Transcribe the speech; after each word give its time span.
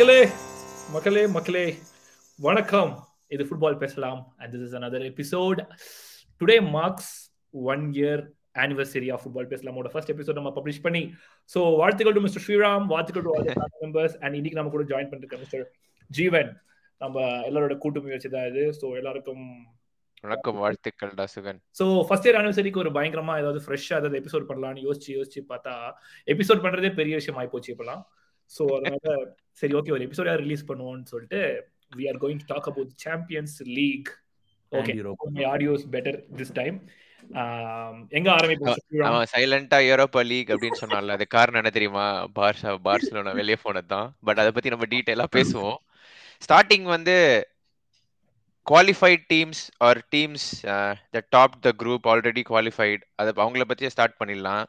மக்களே 0.00 0.20
மக்களே 0.92 1.22
மக்களே 1.34 1.64
வணக்கம். 2.38 2.92
இது 3.34 3.42
ஃபுட்பால் 3.48 3.76
பேசலாம். 3.82 4.20
And 4.38 4.50
this 4.52 4.62
is 4.66 4.76
another 4.78 5.00
episode 5.08 5.58
today 6.40 6.56
marks 6.76 7.10
one 7.72 7.82
year 7.98 8.22
anniversary 8.62 9.08
of 9.14 9.22
football 9.24 9.48
பேசலாமோட 9.50 9.90
first 9.94 10.12
episode 10.14 10.38
நம்ம 10.40 10.52
பப்ளிஷ் 10.58 10.80
பண்ணி. 10.86 11.02
ஸோ 11.50 11.62
வாழ்த்துக்கள் 11.80 12.16
டு 12.18 12.22
மிஸ்டர் 12.26 12.44
ஸ்ரீராம் 12.44 12.86
வாழ்த்துக்கள் 12.92 13.24
டு 13.26 13.32
ஆல் 13.34 13.50
மெம்பர்ஸ் 13.82 14.14
அண்ட் 14.22 14.36
இன்னைக்கு 14.38 14.58
நம்ம 14.60 14.72
கூட 14.76 14.84
ஜாயின் 14.92 15.10
பண்ணிருக்க 15.10 15.38
மிஸ்டர் 15.42 15.66
ஜீவன் 16.10 16.48
நம்ம 17.00 17.26
எல்லாரோட 17.48 17.76
கூட்டு 17.82 18.02
முயற்சி 18.06 18.30
தான் 18.36 18.48
இது. 18.52 18.64
ஸோ 18.78 18.94
எல்லாருக்கும் 19.00 19.44
வணக்கம் 20.24 20.60
வாழ்த்துக்கள் 20.62 21.12
சுகன். 21.34 21.60
ஸோ 21.80 21.86
ஃபர்ஸ்ட் 22.06 22.28
இயர் 22.28 22.38
ஆனிவர்சரிக்கு 22.40 22.82
ஒரு 22.84 22.92
பயங்கரமா 22.96 23.36
ஏதாவது 23.42 23.62
ஃப்ரெஷ்ஷா 23.66 23.98
ஏதாவது 24.02 24.20
எபிசோட் 24.22 24.48
பண்ணலாம்னு 24.52 24.86
யோசிச்சு 24.88 25.10
யோசிச்சு 25.18 25.42
பார்த்தா 25.52 25.74
எபிசோட் 26.34 26.64
பண்றதே 26.66 26.92
பெரிய 27.02 27.20
விஷயம் 27.20 27.40
ஆயிப்போச்சு 27.42 27.72
இப்பெல்லாம். 27.74 28.02
ஸோ 28.50 28.62
அதனால 28.76 29.10
சரி 29.60 29.74
ஓகே 29.78 29.94
ஒரு 29.96 30.04
எபிசோடா 30.06 30.34
ரிலீஸ் 30.44 30.68
பண்ணுவோம்னு 30.70 31.10
சொல்லிட்டு 31.12 31.42
we 31.98 32.06
are 32.10 32.18
going 32.22 32.40
to 32.42 32.48
talk 32.54 32.68
about 32.70 32.92
Champions 33.04 33.56
League 33.78 34.10
okay 34.72 34.92
my 35.36 35.44
audio's 35.52 35.86
better 35.94 36.18
this 36.38 36.56
time 36.58 36.76
எங்க 38.18 38.28
ஆரம்பிப்போம்? 38.36 38.78
அவன் 39.08 39.30
சைலண்டா 39.32 39.78
யூரோப்பா 39.88 40.20
லீக் 40.30 40.50
அப்படின்னு 40.52 40.80
சொன்னான்ல 40.82 41.16
அது 41.16 41.24
காரணம் 41.34 41.60
என்ன 41.60 41.72
தெரியுமா? 41.76 42.06
பார்சா 42.38 42.70
பார்சலோனா 42.86 43.32
வெளியே 43.40 43.58
போனதுதான். 43.64 44.08
பட் 44.26 44.40
அதை 44.42 44.50
பத்தி 44.56 44.72
நம்ம 44.74 44.86
டீட்டெயிலா 44.94 45.26
பேசுவோம். 45.36 45.78
ஸ்டார்டிங் 46.46 46.86
வந்து 46.94 47.16
qualified 48.66 49.24
teams 49.32 49.62
or 49.88 50.00
teams 50.14 50.48
the 51.14 51.22
top 51.36 51.60
the 51.66 51.72
group 51.82 52.08
already 52.12 52.44
qualified 52.50 53.04
அதை 53.20 53.30
அவங்கள 53.44 53.66
பத்தியே 53.70 53.92
ஸ்டார்ட் 53.94 54.18
பண்ணிடலாம். 54.20 54.64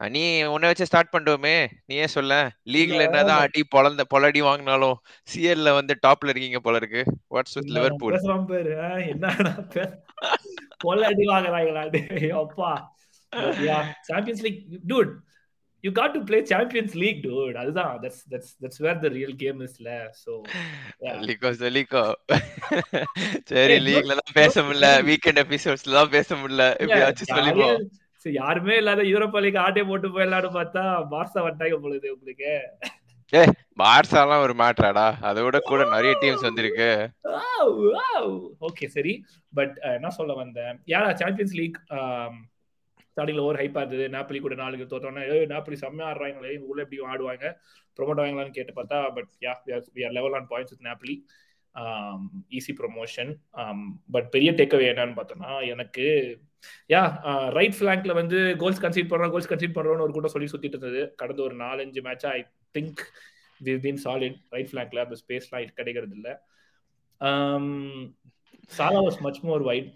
நீ 0.00 0.20
உன்னை 0.52 0.66
வச்சு 0.70 0.86
ஸ்டார்ட் 0.88 1.12
பண்ணுவோமே 1.14 1.54
நீயே 1.90 2.06
சொல்ல? 2.14 2.34
லீக்ல 2.72 3.00
என்னதான் 3.06 3.42
அடி 3.44 3.62
பொழந்த 3.74 4.02
பொலடி 4.12 4.40
வாங்கினாலும் 4.48 4.96
சிஎல்ல 5.28 5.72
வந்து 5.78 5.94
டாப்ல 6.06 6.32
இருக்கீங்க 6.32 6.60
போல 6.66 6.80
இருக்கு. 6.82 7.02
வாட்ஸ் 7.34 7.56
வித் 7.58 7.72
லிவர்பூல் 7.76 8.18
பேரு 8.52 8.74
என்ன 9.12 9.26
பொலடி 10.84 11.24
வாங்குறாங்களா? 11.32 11.82
அப்பா. 12.42 12.70
Champions 14.08 14.44
League 14.46 14.60
dude 14.92 15.10
you 15.84 15.90
got 15.98 16.14
to 16.14 16.20
play 16.28 16.38
Champions 16.52 16.94
League 17.02 17.20
dude 17.26 17.58
அதுதான். 17.62 17.92
That's 18.04 18.22
that's 18.32 18.54
that's 18.62 18.80
where 18.86 19.02
the 19.04 19.08
real 19.18 19.36
game 19.42 19.60
இஸ்ல 19.68 19.90
so 20.22 20.32
லீகோ 21.28 21.50
லீகோ 21.76 22.04
சரி 23.52 23.76
லீக்ல 23.88 24.14
தான் 24.20 24.36
பேச 24.40 24.54
முடியல. 24.66 24.88
வீக்கெண்ட் 25.08 25.42
எபிசோட்ஸ்ல 25.46 25.98
தான் 26.00 26.14
பேச 26.16 26.28
முடியல. 26.42 26.66
எப்படியாச்சும் 26.84 27.34
சொல்லிப்போ 27.36 27.68
சரி 28.22 28.34
யாருமே 28.42 28.76
இல்லாத 28.80 29.02
யூரோப்பா 29.12 29.40
லீக் 29.44 29.60
ஆட்டே 29.64 29.82
போட்டு 29.88 30.08
போயிடலாம்னு 30.14 30.50
பார்த்தா 30.56 30.82
பார்சா 31.12 31.40
வட்டாங்க 31.46 31.76
பொழுது 31.84 32.08
உங்களுக்கு. 32.14 32.52
ஏ 33.32 33.40
பார்சாலாம் 33.80 34.42
ஒரு 34.44 34.54
மேட்ராடா 34.60 35.06
அதோட 35.30 35.56
கூட 35.70 35.82
நிறைய 35.94 36.12
டீம்ஸ் 36.22 36.46
வந்திருக்கு. 36.48 36.90
ஓகே 38.68 38.86
சரி. 38.96 39.12
பட் 39.52 39.74
என்ன 39.96 40.10
சொல்ல 40.18 40.34
வந்தேன். 40.42 40.76
யாரா? 40.92 41.10
சாம்பியன்ஸ் 41.22 41.56
லீக் 41.60 41.78
ஸ்டார்டிங்ல 43.10 43.44
ஓவர் 43.46 43.60
ஹைப்பா 43.60 43.80
இருந்தது. 43.82 44.04
நாப்பலி 44.16 44.40
கூட 44.46 44.54
நாளுக்கு 44.62 44.86
தோத்தோன்னே 44.90 45.22
ஏ 45.34 45.38
நாப்பலி 45.52 45.76
செம்மையா 45.82 46.08
ஆடுறாங்களே 46.10 46.56
உள்ள 46.70 46.80
எப்படி 46.84 47.00
ஆடுவாங்க? 47.12 47.46
ப்ரொமோட் 47.98 48.20
ஆவாங்களான்னு 48.22 48.56
கேட்டு 48.58 48.72
பார்த்தா 48.80 48.98
but 49.16 49.30
yeah 49.46 49.54
we 49.96 50.04
are 50.08 50.16
level 50.18 50.36
on 50.38 50.50
points 50.52 50.74
with 50.74 50.86
Napoli 50.90 51.16
easy 52.58 52.72
promotion 52.80 53.30
but 54.14 54.28
பெரிய 54.34 54.52
டேக்அவே 54.60 54.86
என்னன்னு 54.92 55.18
பார்த்தோம்னா 55.18 55.52
எனக்கு 55.72 56.06
யா 56.92 57.02
ரைட் 57.56 57.76
ஃபிளாங்க்ல 57.78 58.12
வந்து 58.20 58.38
கோல்ஸ் 58.62 58.82
கன்சீட் 58.84 59.10
பண்றோம் 59.10 59.32
கோல்ஸ் 59.34 59.50
கன்சீட் 59.50 59.76
பண்றோம்னு 59.76 60.06
ஒரு 60.06 60.14
கூட்டம் 60.16 60.34
சொல்லி 60.34 60.50
சுத்திட்டு 60.52 60.76
இருந்தது. 60.76 61.02
கடந்த 61.20 61.42
ஒரு 61.48 61.56
நாலஞ்சு 61.64 62.02
மேட்சா 62.08 62.30
I 62.38 62.40
think 62.78 63.02
we 63.60 63.74
been 63.84 64.00
solid 64.06 64.38
right 64.54 64.70
ஃபிளாங்க்ல 64.72 65.04
அந்த 65.06 65.18
ஸ்பேஸ்லாம் 65.22 65.76
கிடைக்கிறது 65.80 66.16
இல்லை. 66.18 66.34
Salah 68.78 69.02
was 69.08 69.20
much 69.26 69.40
more 69.48 69.64
wide 69.70 69.90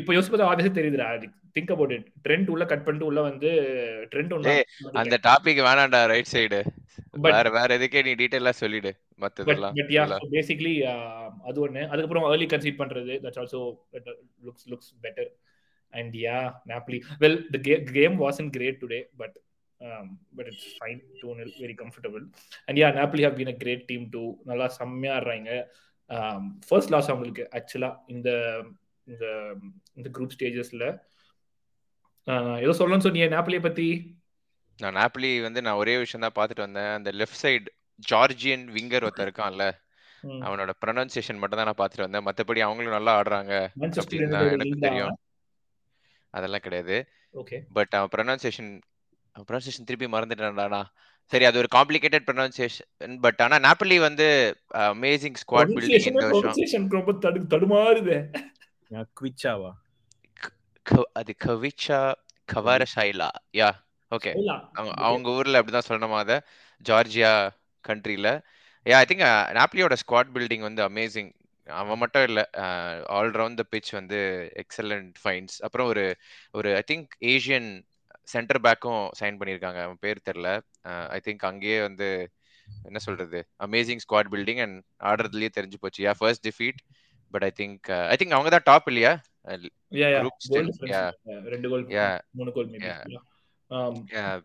இப்போ 0.00 0.12
யோசிப்பது 0.16 0.44
ஆபியஸா 0.50 0.72
தெரியுதுடா. 0.78 1.08
திங்க் 1.56 1.72
அபவுட் 1.74 1.94
இட் 1.96 2.06
ட்ரெண்ட் 2.26 2.50
உள்ள 2.52 2.64
கட் 2.68 2.84
பண்ணிட்டு 2.84 3.08
உள்ள 3.08 3.20
வந்து 3.30 3.50
ட்ரெண்ட் 4.12 4.34
ஒண்ணு 4.36 4.52
அந்த 5.00 5.16
டாபிக் 5.28 5.60
வேணாம்டா 5.68 6.00
ரைட் 6.12 6.32
சைடு 6.34 6.60
வேற 7.26 7.46
வேற 7.56 7.68
எதுக்கே 7.78 8.02
நீ 8.06 8.12
டீடைலா 8.20 8.52
சொல்லிடு. 8.60 8.90
மத்ததெல்லாம் 9.24 9.76
பட் 9.78 9.92
யா 9.96 10.04
பேசிக்கலி 10.34 10.74
அது 11.48 11.58
ஒண்ணு. 11.66 11.82
அதுக்கப்புறம் 11.92 12.26
ஏர்லி 12.32 12.48
கன்சீட் 12.52 12.80
பண்றது. 12.82 13.14
That's 13.24 13.40
also 13.42 13.60
looks 14.48 14.68
looks 14.72 14.92
better 15.06 15.30
and 15.92 16.14
yeah 16.26 16.38
Napoli 16.72 16.98
well 17.24 17.40
the 17.54 17.60
game 18.00 18.16
wasn't 18.24 18.52
great 18.56 18.80
today 18.82 19.00
but 19.22 19.36
but 20.38 20.48
it's 20.50 20.68
fine 20.78 21.00
two 21.22 21.30
nil 21.38 21.54
very 21.62 21.76
comfortable 21.82 22.24
and 22.66 22.80
yeah 22.82 22.88
Napoli 23.00 23.24
have 23.26 23.38
been 23.40 23.52
a 23.54 23.56
great 23.62 23.84
team 23.90 24.04
too 24.14 24.24
நல்லா 24.50 24.68
செம்மையா 24.78 25.14
ஆடுறாங்க. 25.18 25.50
First 26.68 26.92
loss 26.94 27.10
அவங்களுக்கு 27.12 27.44
ஆக்சுவலா 27.58 27.90
இந்த 28.14 28.30
இந்த 29.06 29.26
இந்த 29.98 30.08
group 30.16 30.34
ஸ்டேஜஸ்ல 30.36 30.86
ஏதோ 32.64 32.72
சொல்லணும்னு 32.78 33.06
சொன்னீங்க 33.06 33.28
நாப்லியை 33.34 33.62
பத்தி? 33.62 33.86
நான் 34.78 34.96
நாப்லி 34.98 35.30
வந்து 35.46 35.60
நான் 35.66 35.80
ஒரே 35.80 35.94
விஷயம் 36.02 36.24
தான் 36.24 36.36
பார்த்துட்டு 36.36 36.64
வந்தேன். 36.66 36.92
அந்த 36.98 37.10
லெஃப்ட் 37.20 37.40
சைடு 37.44 37.70
ஜார்ஜியன் 38.10 38.64
விங்கர் 38.76 39.06
ஒருத்தர் 39.06 39.26
இருக்கான்ல 39.28 39.64
அவனோட 40.46 40.70
ப்ரொனன்சியேஷன் 40.82 41.40
மட்டும் 41.40 41.58
தான் 41.60 41.68
நான் 41.68 41.80
பார்த்துட்டு 41.80 42.06
வந்தேன். 42.06 42.26
மற்றபடி 42.26 42.60
அவங்களும் 42.66 42.96
நல்லா 42.96 43.12
ஆடுறாங்க. 43.20 43.54
அப்படின்னு 44.02 44.34
தான் 44.34 44.50
எனக்கு 44.56 44.78
தெரியும். 44.86 45.14
அதெல்லாம் 46.34 46.64
கிடையாது. 46.66 46.96
பட் 47.78 47.94
அவன் 47.98 48.12
ப்ரொனன்சியேஷன் 48.14 48.70
ப்ரொனன்சியேஷன் 49.48 49.88
திருப்பி 49.88 50.08
மறந்துட்டான்டா. 50.14 50.82
சரி 51.32 51.44
அது 51.48 51.60
ஒரு 51.62 51.68
காம்ப்ளிகேட்டட் 51.74 52.26
ப்ரொனன்சியேஷன் 52.28 53.14
பட் 53.24 53.40
ஆனா 53.44 53.56
நாப்பலி 53.66 53.96
வந்து 54.00 54.26
அமேசிங் 54.86 55.38
ஸ்குவாட் 55.42 55.72
பில்டிங் 55.76 56.08
இந்த 56.10 56.26
வருஷம்? 56.30 56.88
ரொம்ப 56.96 57.12
தடுமாறுது. 57.52 58.16
குவிச்சாவா? 59.20 59.70
அது 61.20 61.32
கவிச்சா 61.44 61.98
கவாரஷைலா 62.48 63.28
யா 63.58 63.70
ஓகே 64.12 64.30
அவங்க 65.08 65.28
ஊர்ல 65.30 65.60
அப்படிதான் 65.60 65.88
சொல்லணுமா 65.90 66.18
அத? 66.24 66.34
ஜார்ஜியா 66.84 67.32
கண்ட்ரில 67.88 68.28
யா 68.86 68.98
ஐ 69.02 69.06
திங்க் 69.10 69.24
நாப்லியோட 69.60 69.96
ஸ்குவாட் 70.02 70.34
பில்டிங் 70.36 70.66
வந்து 70.68 70.82
அமேசிங் 70.88 71.30
அவன் 71.68 72.00
மட்டும் 72.02 72.24
இல்ல 72.28 72.40
ஆல் 73.16 73.32
ரவுண்ட் 73.40 73.60
த 73.60 73.64
பிச் 73.72 73.90
வந்து 73.90 74.18
எக்ஸலண்ட் 74.62 75.12
ஃபைன்ஸ் 75.22 75.56
அப்புறம் 75.60 75.88
ஒரு 75.88 76.04
ஒரு 76.52 76.70
ஐ 76.74 76.82
திங்க் 76.90 77.12
ஏஷியன் 77.32 77.68
சென்டர் 78.28 78.60
பேக்கும் 78.60 79.04
சைன் 79.20 79.38
பண்ணியிருக்காங்க. 79.38 79.80
அவன் 79.86 80.00
பேர் 80.00 80.26
தெரில 80.28 80.48
ஐ 81.16 81.18
திங்க் 81.26 81.44
அங்கேயே 81.50 81.78
வந்து 81.80 82.08
என்ன 82.84 82.98
சொல்றது 82.98 83.38
அமேசிங் 83.66 84.02
ஸ்குவாட் 84.04 84.30
பில்டிங் 84.34 84.60
அண்ட் 84.64 84.76
ஆடுறதுலயே 85.00 85.50
தெரிஞ்சு 85.58 85.80
போச்சு. 85.80 86.00
Yeah 86.06 86.12
first 86.18 86.46
defeat 86.48 86.80
but 87.34 87.44
I 87.44 87.50
think 87.60 87.90
I 88.12 88.16
think 88.20 88.36
அவங்க 88.36 88.50
தான் 88.50 88.68
டாப் 88.70 88.88
இல்லையா? 88.92 89.12
ரெண்டு 91.54 91.68
கோல் 91.70 91.84
மூணு 92.32 92.52
goal 92.52 92.70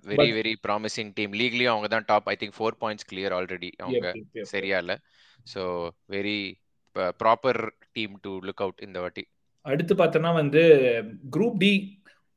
very 0.10 0.28
very 0.38 0.54
promising 0.66 1.12
team 1.18 1.34
லீக்லயும் 1.42 1.74
அவங்க 1.74 1.88
தான் 1.94 2.08
top 2.12 2.30
I 2.34 2.36
think 2.42 2.56
four 2.58 2.78
points 2.84 3.08
clear 3.12 3.36
already 3.38 3.72
அவங்க 3.84 4.08
சரியா 4.54 4.78
இல்ல. 4.84 4.96
So 5.54 5.64
very 6.16 6.40
proper 7.22 7.62
team 7.98 8.16
to 8.26 8.32
look 8.48 8.64
out 8.66 8.86
இந்த 8.88 9.00
வாட்டி. 9.06 9.24
அடுத்து 9.66 9.94
பார்த்தோன்னா 9.96 10.32
வந்து 10.42 10.64
குரூப் 11.36 11.58
டி 11.64 11.74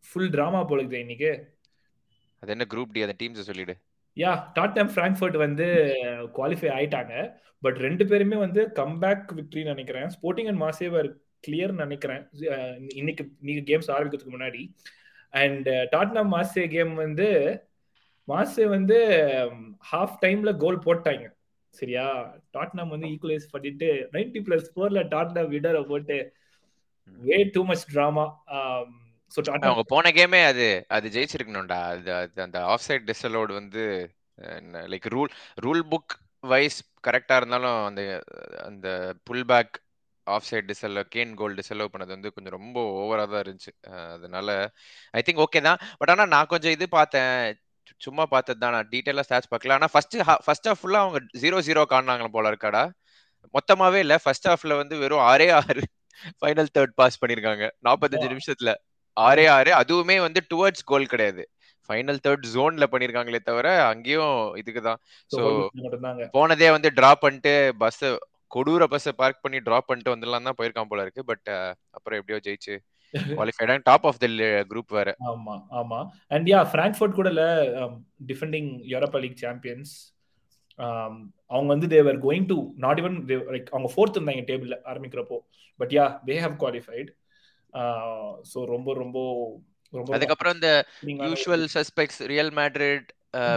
ஃபுல் 0.04 0.32
டிராமா 0.34 0.60
போலுது 0.70 0.98
இன்னைக்கு. 1.04 1.30
அது 2.42 2.52
என்ன 2.54 2.66
குரூப் 2.74 2.94
டி 2.96 3.00
அந்த 3.06 3.16
டீம்ஸ் 3.22 3.48
சொல்லிடு. 3.50 3.74
யா 4.16 4.30
டாட்டம் 4.56 4.90
ஃப்ராங்க்ஃபர்ட் 4.94 5.36
வந்து 5.44 5.66
குவாலிஃபை 6.36 6.70
ஆயிட்டாங்க. 6.76 7.14
பட் 7.64 7.78
ரெண்டு 7.86 8.04
பேருமே 8.10 8.36
வந்து 8.44 8.60
கம்பேக் 8.78 9.26
விக்டரி 9.38 9.62
நினைக்கிறேன். 9.72 10.08
ஸ்போர்ட்டிங் 10.16 10.48
அண்ட் 10.50 10.62
மாசேவர் 10.66 11.08
கிளியர் 11.46 11.72
நினைக்கிறேன். 11.82 12.22
இன்னைக்கு 13.00 13.24
நீங்க 13.48 13.60
கேம்ஸ் 13.70 13.90
ஆரம்பிக்கிறதுக்கு 13.94 14.36
முன்னாடி. 14.36 14.62
அண்ட் 15.30 15.68
டாட்னம் 15.68 16.32
மாசே 16.36 16.64
கேம் 16.68 16.94
வந்து 16.94 17.28
மாசே 18.28 18.64
வந்து 18.68 18.98
ஹாஃப் 19.92 20.16
டைம்ல 20.22 20.50
கோல் 20.56 20.84
போட்டாங்க. 20.86 21.24
சரியா? 21.74 22.06
டாட்னம் 22.52 22.92
வந்து 22.94 23.06
ஈக்குவலைஸ் 23.06 23.52
பண்ணிட்டு 23.54 24.08
நைன்டி 24.12 24.40
பிளஸ் 24.46 24.70
ஃபோர்ல 24.74 25.02
டாட்னம் 25.14 25.52
விடரை 25.54 25.82
போட்டு 25.88 26.16
வே 27.26 27.38
டூ 27.52 27.62
மச் 27.64 27.86
டிராமா 27.92 28.24
அவங்க 29.60 29.82
போன 29.86 30.10
கேமே 30.10 30.40
அது 30.44 30.66
அது 30.88 31.06
ஜெயிச்சிருக்கணும்டா. 31.08 31.78
அது 32.14 32.42
அந்த 32.42 32.58
ஆஃப் 32.64 32.84
சைட் 32.86 33.10
டிஸ்அலோட் 33.10 33.52
வந்து 33.52 33.84
like 34.92 35.08
rule 35.14 35.30
rule 35.62 35.82
book 35.92 36.12
wise 36.40 36.78
கரெக்டா 37.08 37.36
இருந்தாலும் 37.36 37.78
அந்த 37.84 38.02
அந்த 38.64 38.88
புல் 39.22 39.44
பேக் 39.44 39.74
ஆஃப் 40.34 40.46
சைட் 40.48 40.68
டிசல் 40.70 41.00
கேன் 41.14 41.32
கோல் 41.40 41.56
டிசலவ் 41.60 41.92
பண்ணது 41.94 42.12
வந்து 42.16 42.32
கொஞ்சம் 42.34 42.56
ரொம்ப 42.58 42.78
ஓவரா 43.00 43.24
தான் 43.32 43.42
இருந்துச்சு. 43.44 43.72
அதனால 44.16 44.48
ஐ 45.18 45.22
திங்க் 45.26 45.42
ஓகே 45.46 45.62
தான். 45.68 45.80
பட் 46.00 46.12
ஆனா 46.14 46.26
நான் 46.34 46.50
கொஞ்சம் 46.52 46.74
இது 46.76 46.88
பார்த்தேன். 46.98 47.34
சும்மா 48.06 48.24
பார்த்தது 48.34 48.60
தான். 48.64 48.74
நான் 48.76 48.90
டீட்டெயிலாக 48.92 49.26
ஸ்டாட்ச் 49.28 49.50
பார்க்கல. 49.52 49.76
ஆனால் 49.78 49.92
ஃபர்ஸ்ட் 49.94 50.16
ஃபர்ஸ்ட் 50.46 50.68
ஹாஃப் 50.70 50.80
ஃபுல்லாக 50.82 51.04
அவங்க 51.06 51.20
ஜீரோ 51.44 51.58
ஜீரோ 51.68 51.82
காணாங்களா 51.92 52.30
போல 52.36 52.52
இருக்காடா. 52.52 52.82
மொத்தமாவே 53.56 54.00
இல்லை. 54.04 54.16
ஃபர்ஸ்ட் 54.24 54.48
ஹாஃப்ல 54.50 54.76
வந்து 54.82 54.94
வெறும் 55.02 55.24
ஆறே 55.30 55.48
ஆறு 55.60 55.82
ஃபைனல் 56.40 56.70
தேர்ட் 56.76 56.94
பாஸ் 57.00 57.20
பண்ணிருக்காங்க. 57.22 57.64
நாற்பத்தஞ்சு 57.86 58.28
நிமிஷத்துல. 58.34 58.72
ஆறே 59.16 59.46
ஆறு. 59.56 59.70
அதுவுமே 59.82 60.16
வந்து 60.26 60.40
டுவர்ட்ஸ் 60.52 60.86
கோல் 60.90 61.12
கிடையாது. 61.12 61.42
ஃபைனல் 61.88 62.20
தேர்ட் 62.24 62.44
ஜோன்ல 62.54 62.84
பண்ணிருக்காங்களே 62.92 63.40
தவிர 63.48 63.68
அங்கேயும் 63.92 64.34
இதுக்கு 64.60 64.80
தான். 64.88 65.00
ஸோ 65.30 65.40
போனதே 66.36 66.68
வந்து 66.76 66.90
டிராப் 66.98 67.24
பண்ணிட்டு 67.24 67.54
பஸ் 67.82 68.02
கொடூர 68.54 68.84
பஸ் 68.92 69.08
பார்க் 69.20 69.42
பண்ணி 69.44 69.58
டிராப் 69.66 69.88
பண்ணிட்டு 69.88 70.14
வந்துடலாம் 70.14 70.48
தான் 70.48 70.58
போயிருக்கான் 70.60 70.90
போல 70.92 71.04
இருக்கு. 71.06 71.24
பட் 71.30 71.48
அப்புறம் 71.96 72.18
எப்படியோ 72.20 72.40
ஜெயிச்சு 72.46 72.76
qualified 73.38 73.84
top 73.88 74.06
of 74.08 74.20
the 74.22 74.26
group 74.70 74.96
வேற. 74.98 75.10
ஆமா 75.30 75.54
ஆமா. 75.80 76.00
அண்ட் 76.34 76.48
யா 76.52 76.60
பிராங்க்ஃபர்ட் 76.74 77.18
கூட 77.18 77.28
இல்ல 77.34 77.44
டிஃபெண்டிங் 78.30 78.70
யூரோப்பா 78.92 79.20
லீக் 79.24 79.40
சாம்பியன்ஸ் 79.44 79.92
அவங்க 81.50 81.68
வந்து 81.74 81.88
they were 81.94 82.18
going 82.26 82.46
to 82.50 82.58
not 82.84 83.00
even 83.02 83.16
like 83.54 83.70
அவங்க 83.74 83.88
ஃபோர்த் 83.94 84.16
இருந்தாங்க 84.18 84.44
டேபிள்ல 84.50 84.76
ஆரம்பிக்கிறப்போ. 84.92 85.38
But 85.80 85.94
ya 85.98 86.06
they 86.28 86.36
have 86.44 86.56
qualified 86.62 87.10
so 88.52 88.58
ரொம்ப 88.74 88.94
ரொம்ப 88.98 89.18
அதுக்கப்புறம் 90.16 90.54
இந்த 90.56 90.70
யூஷுவல் 91.28 91.64
சஸ்பெக்ட்ஸ் 91.74 92.20
ரியல் 92.32 92.52
மேட்ரிட். 92.58 93.08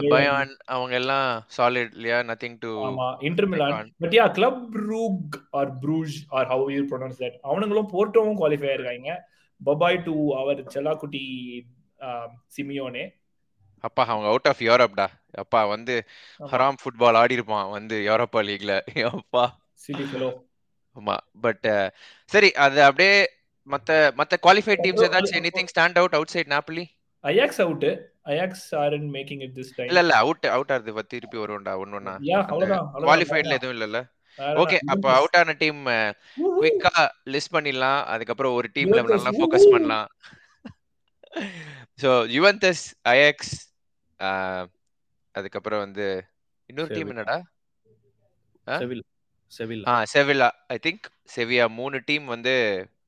பயான் 0.09 0.51
அவங்க 0.65 0.95
எல்லாம் 0.95 1.27
சாலிட் 1.57 1.93
இல்லையா? 1.93 2.19
நத்திங் 2.23 2.57
டு 2.59 2.71
ஆமா 2.83 3.07
Inter 3.19 3.47
Milan. 3.47 3.89
But 3.99 4.15
ya 4.19 4.25
club 4.31 4.63
Brugge 4.89 5.35
or 5.51 5.71
Bruges 5.79 6.15
or 6.29 6.47
how 6.47 6.63
you 6.71 6.83
pronounce 6.91 7.21
that 7.23 7.37
அவனுங்களும் 7.43 7.91
போர்ட்டோவும் 7.93 8.39
குவாலிஃபை 8.41 8.69
ஆயிருக்காங்க. 8.71 9.11
பபாய் 9.61 10.03
டு 10.03 10.15
அவர் 10.35 10.61
செல்லாக்குட்டி 10.67 11.23
சிமியோனே 12.57 13.03
அப்பா 13.83 14.03
அவங்க 14.03 14.27
அவுட் 14.27 14.47
ஆஃப் 14.47 14.61
யூரோப்டா 14.61 15.05
அப்பா 15.35 15.65
வந்து. 15.65 15.95
ஹராம் 16.51 16.77
ஃபுட்பால் 16.81 17.17
ஆடி 17.17 17.33
இருப்பான் 17.33 17.69
வந்து 17.69 17.95
யூரோப்பா 17.99 18.41
லீக்ல 18.41 18.73
அப்பா. 19.11 19.43
ஆமா 20.95 21.15
பட் 21.41 21.67
சரி 22.31 22.49
அது 22.65 22.79
அப்படியே 22.83 23.15
மத்த 23.67 23.91
மத்த 24.17 24.37
குவாலிஃபைட் 24.43 24.83
டீம்ஸ் 24.85 25.05
ஏதாச்சும் 25.07 25.39
anything 25.41 25.71
stand 25.73 25.99
out 26.01 26.15
outside 26.27 26.51
Napoli 26.51 26.83
Ajax 27.23 27.61
out 27.61 27.85
Ajax 28.25 28.65
are 28.75 28.93
in 28.93 29.09
making 29.13 29.41
it 29.45 29.55
this 29.57 29.71
time 29.75 29.89
இல்ல 29.89 30.01
இல்ல 30.05 30.15
அவுட் 30.21 30.47
அவுட் 30.51 30.73
ஆகுது 30.73 30.93
பத்தி 30.93 31.13
திருப்பி 31.13 31.37
வரும்டா 31.37 31.73
ஒன்னொன்னா 31.81 32.13
யா 32.27 32.39
அவ்வளவுதான். 32.45 32.85
குவாலிஃபைட்ல 33.03 33.57
எதுவும் 33.59 33.75
இல்லல்ல 33.77 34.01
வேற 34.39 34.53
ஓகே? 34.61 34.77
அப்ப 34.91 35.05
அவுட் 35.15 35.37
ஆன 35.39 35.53
டீம். 35.59 35.81
குவிக்கா 36.53 36.93
லிஸ்ட் 37.33 37.55
பண்ணிடலாம் 37.55 37.99
அதுக்கப்புறம் 38.13 38.55
ஒரு 38.55 38.67
டீம்ல 38.75 39.01
நல்லா 39.07 39.33
ஃபோக்கஸ். 39.37 39.67
பண்ணலாம் 39.73 40.07
சோ 41.99 42.09
யுவென்டஸ் 42.35 42.83
அயாக்ஸ் 43.11 43.53
அதுக்கப்புறம் 45.35 45.83
வந்து 45.85 46.07
இன்னொரு 46.69 46.89
டீம் 46.89 47.03
Sevilla. 47.03 47.13
என்னடா? 47.15 47.37
செவில் 48.67 49.03
செவில் 49.53 49.81
ஆ 49.87 49.95
செவிலா 50.11 50.47
ஐ 50.67 50.77
திங்க் 50.83 51.05
செவியா 51.35 51.65
மூணு 51.73 51.97
டீம் 52.05 52.25
வந்து 52.25 52.53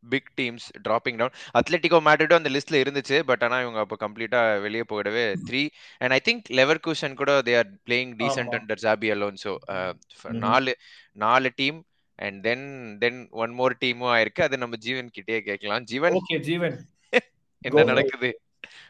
big 0.06 0.30
teams 0.38 0.66
dropping 0.86 1.18
down 1.18 1.34
Atletico 1.56 2.00
மேட்ரிடும் 2.06 2.40
அந்த 2.42 2.52
லிஸ்ட்ல 2.52 2.81
இருந்துச்சு 2.84 3.18
பட் 3.25 3.44
ஆனா 3.44 3.57
இவங்க 3.62 3.80
அப்போ 3.84 3.98
கம்ப்ளீட்டா 4.02 4.42
வெளியே 4.66 4.86
போயிடவே 4.92 5.25
three 5.48 5.62
and 6.02 6.16
I 6.16 6.22
think 6.25 6.50
Leverkusen 6.86 7.18
கூட 7.22 7.34
they 7.48 7.56
are 7.57 7.69
playing 7.88 8.13
decent. 8.22 8.56
Under 8.60 8.84
Xabi 8.86 9.10
Alonso 9.44 9.54
Mhm. 9.74 10.40
நாலு 10.42 10.74
நாலு 11.18 11.50
team 11.60 11.80
and 12.19 12.38
then 12.44 12.66
then 13.00 13.19
one 13.44 13.54
more 13.56 13.75
டீமும் 13.81 14.12
ஆயிருக்கு 14.13 14.44
அது 14.44 14.57
நம்ம 14.62 14.75
ஜீவன் 14.84 15.10
கிட்டே 15.16 15.40
கேட்கலாம் 15.48 15.86
ஜீவன் 15.92 16.18
Okay, 16.19 16.40
Jeevan. 16.48 16.75
என்ன 17.62 17.72
go 17.72 17.78
for 17.78 17.84
it. 17.84 17.92
நடக்குது 17.92 18.31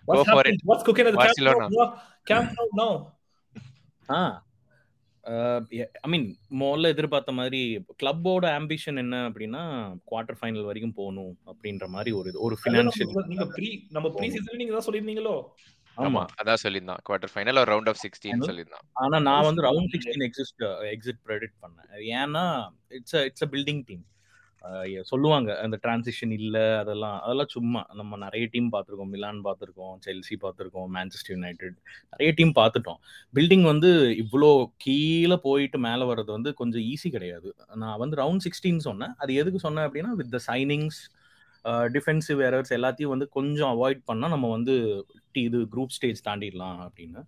What's 0.08 0.20
Go 0.20 0.26
for 0.26 0.34
happening? 0.34 0.60
What's 0.66 0.84
cooking 0.84 1.08
at 1.08 1.14
the 1.14 1.20
Camp 1.20 1.30
Barcelona. 1.30 1.66
Nou? 1.72 1.86
Camp 2.28 2.50
Nou 2.58 2.70
now. 2.82 2.92
Ah 4.10 4.20
I 6.01 6.10
mean 6.10 6.25
முதல்ல 6.60 6.88
எதிர்பார்த்த 6.88 7.31
மாதிரி 7.31 7.62
கிளப்போட 8.04 8.45
ஆம்பிஷன் 8.56 8.98
என்ன 8.98 9.30
அப்படின்னா 9.30 9.63
குவார்டர் 10.12 10.38
ஃபைனல் 10.42 10.63
வரைக்கும் 10.63 10.94
போகணும் 10.94 11.38
அப்படின்ற 11.45 11.88
மாதிரி 11.88 12.12
ஒரு 12.12 12.31
இது- 12.31 12.39
ஒரு 12.39 12.57
ஃபினான்ஷியல் 12.66 13.25
நீங்க 13.25 13.45
ப்ரீ 13.45 13.83
நம்ம 13.89 14.10
ப்ரீ 14.10 14.27
சீசன்ல 14.30 14.56
நீங்க 14.56 14.77
தான் 14.77 14.86
சொல்லிருந்தீங்களோ 14.86 15.36
ஆமா 15.98 16.22
அதான் 16.44 16.62
சொல்லியிருந்தான். 16.63 16.98
குவார்டர் 17.10 17.31
ஃபைனல் 17.36 17.60
ஒரு 17.60 17.72
ரவுண்ட் 17.74 17.88
ஆஃப் 17.88 17.95
சிக்ஸ்டீன் 17.95 18.31
Final? 18.31 18.48
சொல்லியிருந்தான். 18.48 18.86
ஆனா 18.94 19.19
நான் 19.19 19.44
வந்து 19.44 19.62
round 19.62 19.86
yes. 19.86 19.94
Sixteen 19.94 20.24
exist 20.27 20.63
exit 20.94 21.22
predict 21.25 21.57
பண்ணேன். 21.62 21.89
ஏன்னா 22.16 22.44
it's 22.88 23.16
it's 23.16 23.44
a 23.44 23.48
building 23.48 23.81
team 23.86 24.04
சொல்லுவாங்க. 25.10 25.50
அந்த 25.64 25.78
டிரான்சிஷன் 25.84 26.34
இல்லை 26.38 26.64
அதெல்லாம் 26.82 27.18
அதெல்லாம் 27.26 27.52
சும்மா. 27.56 27.82
நம்ம 28.00 28.18
நிறைய 28.24 28.46
டீம் 28.54 28.70
பார்த்துருக்கோம். 28.76 29.12
மிலான் 29.16 29.42
பார்த்துருக்கோம். 29.48 29.96
செல்சி 30.06 30.36
பார்த்துருக்கோம். 30.44 30.88
மேன்செஸ்டர் 30.96 31.34
யுனைடெட் 31.36 31.78
நிறைய 32.14 32.32
டீம் 32.40 32.54
பார்த்துட்டோம். 32.60 33.00
பில்டிங் 33.38 33.66
வந்து 33.72 33.92
இவ்வளோ 34.24 34.52
கீழே 34.86 35.38
போயிட்டு 35.48 35.80
மேலே 35.88 36.06
வர்றது 36.12 36.32
வந்து 36.38 36.54
கொஞ்சம் 36.62 36.86
ஈஸி 36.92 37.12
கிடையாது. 37.18 37.52
நான் 37.84 38.02
வந்து 38.04 38.18
ரவுண்ட் 38.24 38.46
சிக்ஸ்டீன் 38.48 38.86
சொன்னேன். 38.90 39.16
அது 39.18 39.34
எதுக்கு 39.44 39.62
சொன்னேன் 39.68 39.88
அப்படின்னா 39.88 40.14
with 40.22 40.34
the 40.38 40.42
signings 40.52 41.02
defensive 41.96 42.40
errors 42.48 42.74
எல்லாத்தையும் 42.78 43.14
வந்து 43.14 43.28
கொஞ்சம் 43.38 43.72
அவாய்ட் 43.76 44.02
பண்ணால் 44.10 44.34
நம்ம 44.34 44.50
வந்து 44.50 44.74
இது 45.48 45.60
குரூப் 45.74 45.96
ஸ்டேஜ் 45.96 46.20
தாண்டிடலாம் 46.28 46.80
அப்படின்னு. 46.88 47.22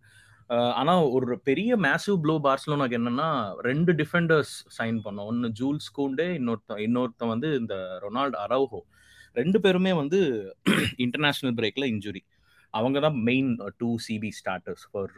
ஆனா 0.79 0.93
ஒரு 1.15 1.35
பெரிய 1.49 1.71
மேசிவ் 1.85 2.17
ப்ளோ 2.23 2.35
பார்சலோனாக்கு 2.45 2.97
என்னன்னா 2.99 3.29
ரெண்டு 3.69 3.91
டிஃபெண்டர்ஸ் 4.01 4.53
சைன் 4.77 4.99
பண்ணோம். 5.05 5.27
ஒன்னு 5.31 5.47
ஜூல்ஸ் 5.59 5.89
கூண்டே 5.97 6.27
இன்னொருத்தன் 6.39 6.81
இன்னொருத்தன் 6.85 7.33
வந்து 7.33 7.49
இந்த 7.61 7.75
ரொனால்டு 8.05 8.37
அரவுஹோ 8.45 8.81
ரெண்டு 9.35 9.57
பேருமே 9.65 9.91
வந்து 10.01 10.19
இன்டர்நேஷனல் 11.05 11.55
பிரேக்ல 11.59 11.87
இன்ஜுரி 11.93 12.23
அவங்க 12.73 12.97
தான் 13.05 13.19
main 13.29 13.51
two 13.81 13.89
CB 14.07 14.31
starters 14.39 14.85
for 14.91 15.13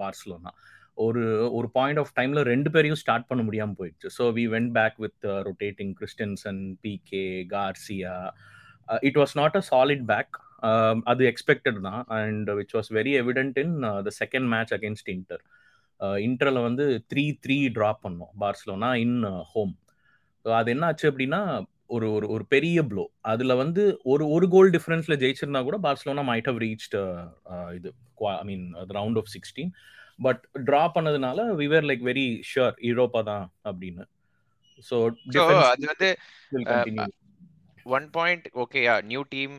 Barcelona 0.00 0.52
ஒரு 1.04 1.22
ஒரு 1.58 1.68
பாயிண்ட் 1.76 2.00
ஆஃப் 2.02 2.12
டைம்ல 2.18 2.40
ரெண்டு 2.52 2.68
பேரையும் 2.74 3.00
ஸ்டார்ட் 3.00 3.28
பண்ண 3.30 3.42
முடியாம 3.46 3.74
போயிடுச்சு. 3.78 4.08
So 4.18 4.24
we 4.36 4.44
went 4.54 4.72
back 4.78 4.98
with 5.04 5.24
rotating 5.48 5.94
Christensen 6.00 6.60
Pique 6.84 7.24
Garcia 7.54 8.14
it 9.08 9.18
was 9.22 9.34
not 9.40 9.56
a 9.60 9.62
solid 9.72 10.04
back 10.12 10.36
அது 11.12 11.22
எக்ஸ்பெக்டட் 11.30 11.78
தான். 11.88 12.02
And 12.18 12.50
which 12.60 12.74
was 12.78 12.90
very 12.98 13.12
evident 13.22 13.58
in 13.64 13.76
the 14.06 14.12
second 14.20 14.48
match 14.54 14.74
against 14.78 15.10
Inter 15.16 15.42
இன்டர்ல 16.26 16.60
வந்து 16.68 16.84
த்ரீ 17.10 17.24
த்ரீ 17.44 17.58
ட்ராப் 17.76 18.02
பண்ணோம். 18.06 18.32
Barcelona 18.42 18.90
in 19.04 19.18
home 19.52 19.74
அது 20.44 20.70
என்ன 20.74 20.86
ஆச்சு 20.88 21.06
அப்படின்னா 21.10 21.40
ஒரு 21.94 22.06
ஒரு 22.16 22.26
ஒரு 22.34 22.44
பெரிய 22.54 22.78
ப்ளோ 22.90 23.02
அதுல 23.32 23.52
வந்து 23.62 23.82
ஒரு 24.12 24.24
ஒரு 24.34 24.46
கோல் 24.54 24.70
டிஃபரன்ஸ்ல 24.76 25.14
ஜெயிச்சிருந்தா 25.22 25.60
கூட 25.68 25.78
பார்சலோனா 25.86 26.22
மைட் 26.30 26.48
ஹவ் 26.50 26.60
ரீச்ட் 26.64 26.96
இது 27.78 27.90
I 28.32 28.44
mean 28.50 28.64
round 28.98 29.18
of 29.22 29.30
sixteen 29.34 29.70
but 30.18 30.42
draw 30.68 30.82
பண்ணதுனால 30.96 31.46
we 31.60 31.66
were 31.72 31.88
like 31.90 32.04
very 32.10 32.26
sure 32.50 32.76
Europa 32.88 33.22
தான் 33.30 33.46
அப்படின்னு. 33.70 34.04
ஸோ 34.88 34.96
அது 35.72 35.86
வந்து 35.92 36.10
ஒன் 37.96 38.06
பாயிண்ட் 38.16 38.46
ஓகேயா 38.62 38.94
நியூ 39.10 39.22
டீம் 39.34 39.56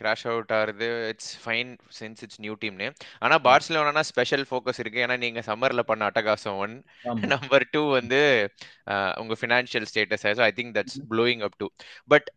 கிராஷ் 0.00 0.26
அவுட் 0.30 0.52
ஆகுது 0.58 0.88
it's 1.08 1.32
fine 1.44 1.70
since 2.00 2.22
it's 2.26 2.40
new 2.44 2.54
டீம்னு 2.60 2.88
ஆனா 3.18 3.38
பார்சலோனா 3.44 4.00
ஸ்பெஷல் 4.00 4.46
ஃபோக்கஸ் 4.50 4.80
இருக்கு. 4.84 5.06
ஏன்னா 5.06 5.18
நீங்க 5.18 5.42
சம்மர்ல 5.46 5.84
பண்ண 5.90 6.10
அட்டகாசம் 6.10 6.58
ஒன் 6.64 6.84
நம்பர் 7.26 7.68
டூ 7.70 7.82
வந்து 7.90 8.22
உங்க 9.16 9.36
financial 9.40 9.86
status 9.92 10.42
I 10.48 10.52
think 10.56 10.74
that's 10.78 10.98
blowing 11.10 11.42
up 11.42 11.56
to 11.56 11.68
but 12.06 12.28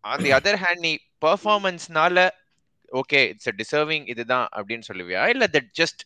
on 0.00 0.22
the 0.22 0.32
other 0.32 0.60
hand 0.64 0.84
நீ 0.86 0.92
பெர்ஃபார்மன்ஸ்னால 1.26 2.28
ஓகே 2.92 3.20
இட்ஸ் 3.32 3.48
அ 3.48 3.54
டிசர்விங் 3.62 4.08
இதுதான் 4.08 4.46
அப்படின்னு 4.56 4.84
சொல்லுவியா? 4.92 5.22
இல்ல 5.28 5.46
தட் 5.52 5.70
ஜஸ்ட் 5.80 6.02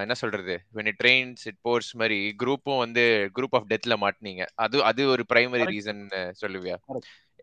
என்ன 0.00 0.14
சொல்றது? 0.14 0.54
When 0.74 0.86
it 0.90 0.98
rains 1.06 1.38
it 1.48 1.56
pours 1.66 1.86
மாதிரி 2.00 2.18
குரூப்பும் 2.42 2.78
வந்து 2.78 3.04
குரூப் 3.34 3.56
ஆஃப் 3.58 3.66
டெத்ல 3.70 3.94
மாட்டினீங்க. 4.04 4.42
அது 4.54 4.84
அது 4.90 5.02
ஒரு 5.08 5.24
பிரைமரி. 5.32 5.64
ரீசன் 5.72 6.02
சொல்லுவியா? 6.40 6.76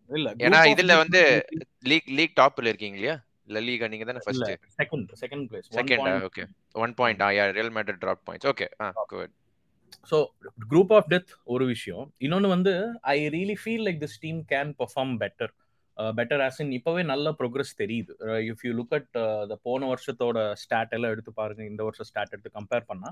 இல்ல 0.10 0.30
ஏன்னா 0.46 0.60
இதுல 0.74 0.94
வந்து 0.98 1.22
லீக் 1.84 2.08
லீக் 2.18 2.38
டாப்ல 2.38 2.72
இருக்கீங்க 2.72 2.98
இல்லையா? 2.98 3.18
இல்ல 3.48 3.60
லீக் 3.60 3.84
நீங்க 3.90 4.06
தானே 4.06 4.22
first 4.26 4.50
second 4.80 5.12
second 5.22 5.46
place 5.50 5.70
second 5.72 6.10
okay 6.26 6.44
one 6.76 6.94
point 6.94 7.22
ah 7.22 7.30
ya 7.32 7.46
real 7.52 7.74
matter 7.76 7.98
drop 7.98 8.24
points 8.28 8.50
okay 8.52 8.68
ah 8.82 8.90
good 9.06 9.34
so 10.12 10.18
group 10.68 10.92
of 10.94 11.08
death 11.10 11.32
ஒரு 11.48 11.66
விஷயம். 11.66 12.06
இன்னொன்று 12.20 12.50
வந்து 12.50 12.74
I 13.10 13.18
really 13.30 13.58
feel 13.64 13.84
like 13.88 14.00
this 14.02 14.20
team 14.20 14.40
can 14.52 14.72
perform 14.80 15.14
better 15.18 15.52
better 16.18 16.42
as 16.46 16.60
in 16.64 16.72
இப்போவே 16.78 17.02
நல்ல 17.12 17.34
progress 17.40 17.74
தெரியுது. 17.82 18.14
If 18.52 18.64
you 18.66 18.72
look 18.80 18.96
at 18.98 19.10
the 19.52 19.56
போன 19.68 19.88
வருஷத்தோட 19.92 20.38
start 20.64 20.94
எல்லாம் 20.98 21.14
எடுத்து 21.16 21.32
பாருங்க. 21.42 21.62
இந்த 21.72 21.82
வருஷம் 21.88 22.10
ஸ்டாட் 22.10 22.34
எடுத்து 22.36 22.52
கம்பேர் 22.60 22.86
பண்ணா 22.92 23.10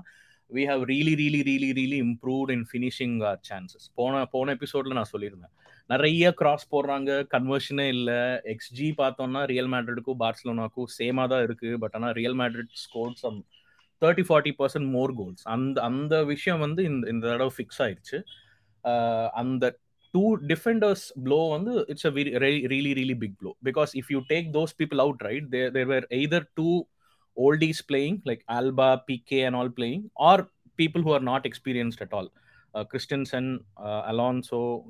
we 0.50 0.62
have 0.70 0.82
really 0.92 1.14
really 1.22 1.40
really 1.50 1.68
really 1.78 1.98
improved 2.06 2.52
in 2.56 2.66
finishing 2.70 3.16
or 3.30 3.40
chances 3.50 3.86
போன 4.00 4.24
போன 4.34 4.54
எபிசோட்ல 4.58 4.96
நான் 4.98 5.12
சொல்லியிருந்தேன். 5.14 5.54
நிறைய 5.90 6.32
கிராஸ் 6.40 6.64
போடுறாங்க. 6.74 7.10
கன்வர்ஷனே 7.34 7.86
இல்லை. 7.96 8.20
எக்ஸ்ஜி 8.54 8.88
பார்த்தோம்னா 9.02 9.42
ரியல் 9.52 9.70
மேட்ரிடுக்கும் 9.74 10.20
பார்சலோனாக்கும் 10.24 10.88
சேமா 10.98 11.24
தான் 11.32 11.44
இருக்கு. 11.48 11.70
பட் 11.84 11.96
ஆனால் 11.98 12.14
Real 12.20 12.38
Madrid 12.40 12.74
score 12.84 13.14
some 13.24 13.38
thirty 14.02 14.24
forty 14.28 14.52
percent 14.58 14.88
more 14.96 15.12
goals 15.20 15.44
அந்த 15.54 15.78
அந்த 15.90 16.14
விஷயம் 16.32 16.60
வந்து 16.64 16.80
இந்த 16.90 17.04
இந்த 17.14 17.24
தடவை 17.30 17.52
ஃபிக்ஸ் 17.56 17.80
ஆயிடுச்சு 17.84 18.18
அந்த 19.42 19.64
டூ 20.10 20.36
டிஃபெண்டர்ஸ் 20.36 21.06
ப்ளோ 21.24 21.48
வந்து 21.50 21.84
it's 21.88 22.06
a 22.06 22.10
really 22.10 22.92
really 22.92 23.18
big 23.18 23.38
blow 23.38 23.56
because 23.64 23.88
if 23.94 24.08
you 24.08 24.20
take 24.28 24.48
those 24.52 24.82
people 24.82 24.96
out 24.96 25.20
right 25.20 25.50
there 25.50 25.70
there 25.70 25.86
were 25.86 26.06
either 26.10 26.50
two 26.54 26.84
oldies 27.50 27.78
playing 27.88 28.16
like 28.24 28.40
Alba 28.48 29.02
PK, 29.10 29.44
and 29.44 29.54
and 29.54 29.54
all 29.54 29.72
or 29.76 30.04
or 30.12 30.50
people 30.78 31.00
who 31.00 31.12
are 31.12 31.22
not 31.22 31.60
at 31.64 31.90
at 31.98 32.12
all 32.12 32.30
uh, 32.74 32.84
Christensen, 32.84 33.58
uh, 33.84 34.02
Alonso, 34.10 34.80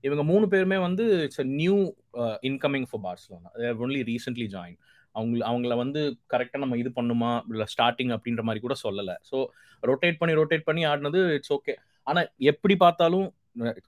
இவங்க 0.00 0.24
மூணு 0.24 0.48
பேருமே 0.48 0.76
வந்து 0.76 1.22
it's 1.22 1.40
a 1.40 1.42
new 1.42 1.94
incoming 2.42 2.84
for 2.90 3.02
Barcelona 3.04 3.58
they've 3.58 3.80
only 3.80 4.02
recently 4.02 4.46
join 4.46 4.76
அவங்க 5.12 5.50
அவங்கள 5.50 5.76
வந்து 5.76 6.18
கரெக்டாக 6.30 6.58
நம்ம 6.58 6.76
இது 6.76 6.92
பண்ணுமா 6.96 7.42
இல்லை 7.50 7.66
ஸ்டார்டிங் 7.78 8.18
அப்படின்ற 8.18 8.42
மாதிரி 8.42 8.60
கூட 8.60 8.74
சொல்லலை. 8.88 9.14
ஸோ 9.32 9.46
ரொட்டேட் 9.82 10.16
பண்ணி 10.18 10.42
ரொட்டேட் 10.42 10.64
பண்ணி 10.64 10.86
ஆடினது 10.86 11.32
இட்ஸ் 11.32 11.52
ஓகே 11.52 11.74
ஆனால் 12.02 12.30
எப்படி 12.36 12.76
பார்த்தாலும் 12.76 13.34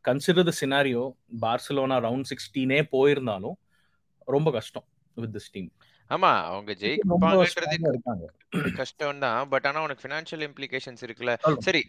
consider 0.08 0.48
the 0.48 0.54
scenario 0.60 1.04
Barcelona 1.40 1.96
round 2.06 2.28
சிக்ஸ்டீனே 2.32 2.80
போயிருந்தாலும் 2.94 3.56
ரொம்ப 4.28 4.50
கஷ்டம் 4.50 4.86
வித் 5.16 5.34
திஸ் 5.36 5.50
டீம் 5.52 5.70
ஆமா 6.10 6.30
அவங்க 6.48 6.72
ஜெயிப்பாங்கன்றது 6.80 8.28
கஷ்டம் 8.80 9.22
தான் 9.24 9.48
பட் 9.48 9.66
ஆனா 9.66 9.82
உனக்கு 9.82 10.04
ஃபினான்ஷியல் 10.04 10.44
இம்ப்ளிகேஷன்ஸ் 10.48 11.04
இருக்குல்ல. 11.06 11.34
சரி 11.58 11.82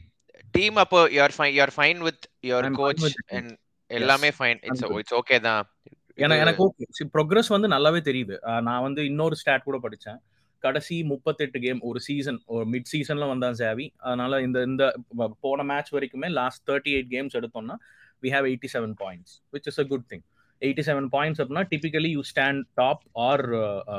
டீம் 0.54 0.78
அப்போ 0.84 1.00
you 1.16 1.20
are 1.22 1.36
fine 1.38 1.54
you 1.56 1.62
are 1.62 1.76
fine 1.78 2.00
with 2.08 2.24
your 2.50 2.70
coach 2.80 3.04
and 3.38 3.52
எல்லாமே 3.90 4.30
ஃபைன் 4.38 4.60
இட்ஸ் 4.68 4.86
இட்ஸ் 5.02 5.18
ஓகே 5.20 5.38
தான். 5.40 5.64
எனக்கு 6.18 6.44
எனக்கு 6.46 6.64
ஓகே 6.66 7.06
ப்ரோக்ரஸ் 7.16 7.52
வந்து 7.56 7.68
நல்லாவே 7.68 8.02
தெரியுது. 8.10 8.36
நான் 8.62 8.86
வந்து 8.88 9.02
இன்னொரு 9.06 9.36
ஸ்டாட் 9.42 9.68
கூட 9.70 9.80
படிச்சேன். 9.86 10.20
கடைசி 10.66 10.96
முப்பத்தெட்டு 11.12 11.58
கேம் 11.66 11.80
ஒரு 11.90 12.00
சீசன் 12.08 12.40
ஒரு 12.54 12.66
மிட் 12.74 12.90
சீசன்ல 12.94 13.26
வந்தான் 13.32 13.58
சேவி 13.60 13.88
அதனால 14.06 14.42
இந்த 14.48 14.60
இந்த 14.70 14.84
போன 15.44 15.66
மேட்ச் 15.72 15.92
வரைக்குமே 15.96 16.30
லாஸ்ட் 16.40 16.64
தேர்ட்டி 16.70 16.94
எயிட் 16.96 17.12
கேம்ஸ் 17.12 17.38
எடுத்தோம்னா 17.40 17.76
we 18.24 18.32
have 18.36 18.48
eighty 18.52 18.70
seven 18.76 18.96
points 19.04 19.36
which 19.54 19.70
is 19.72 19.80
a 19.84 19.86
good 19.92 20.08
thing 20.12 20.26
eighty 20.62 20.84
seven 20.90 21.08
points 21.16 21.40
அப்படின்னா 21.42 21.66
typically 21.72 22.12
you 22.16 22.22
stand 22.32 22.62
top 22.82 23.04
or 23.26 23.44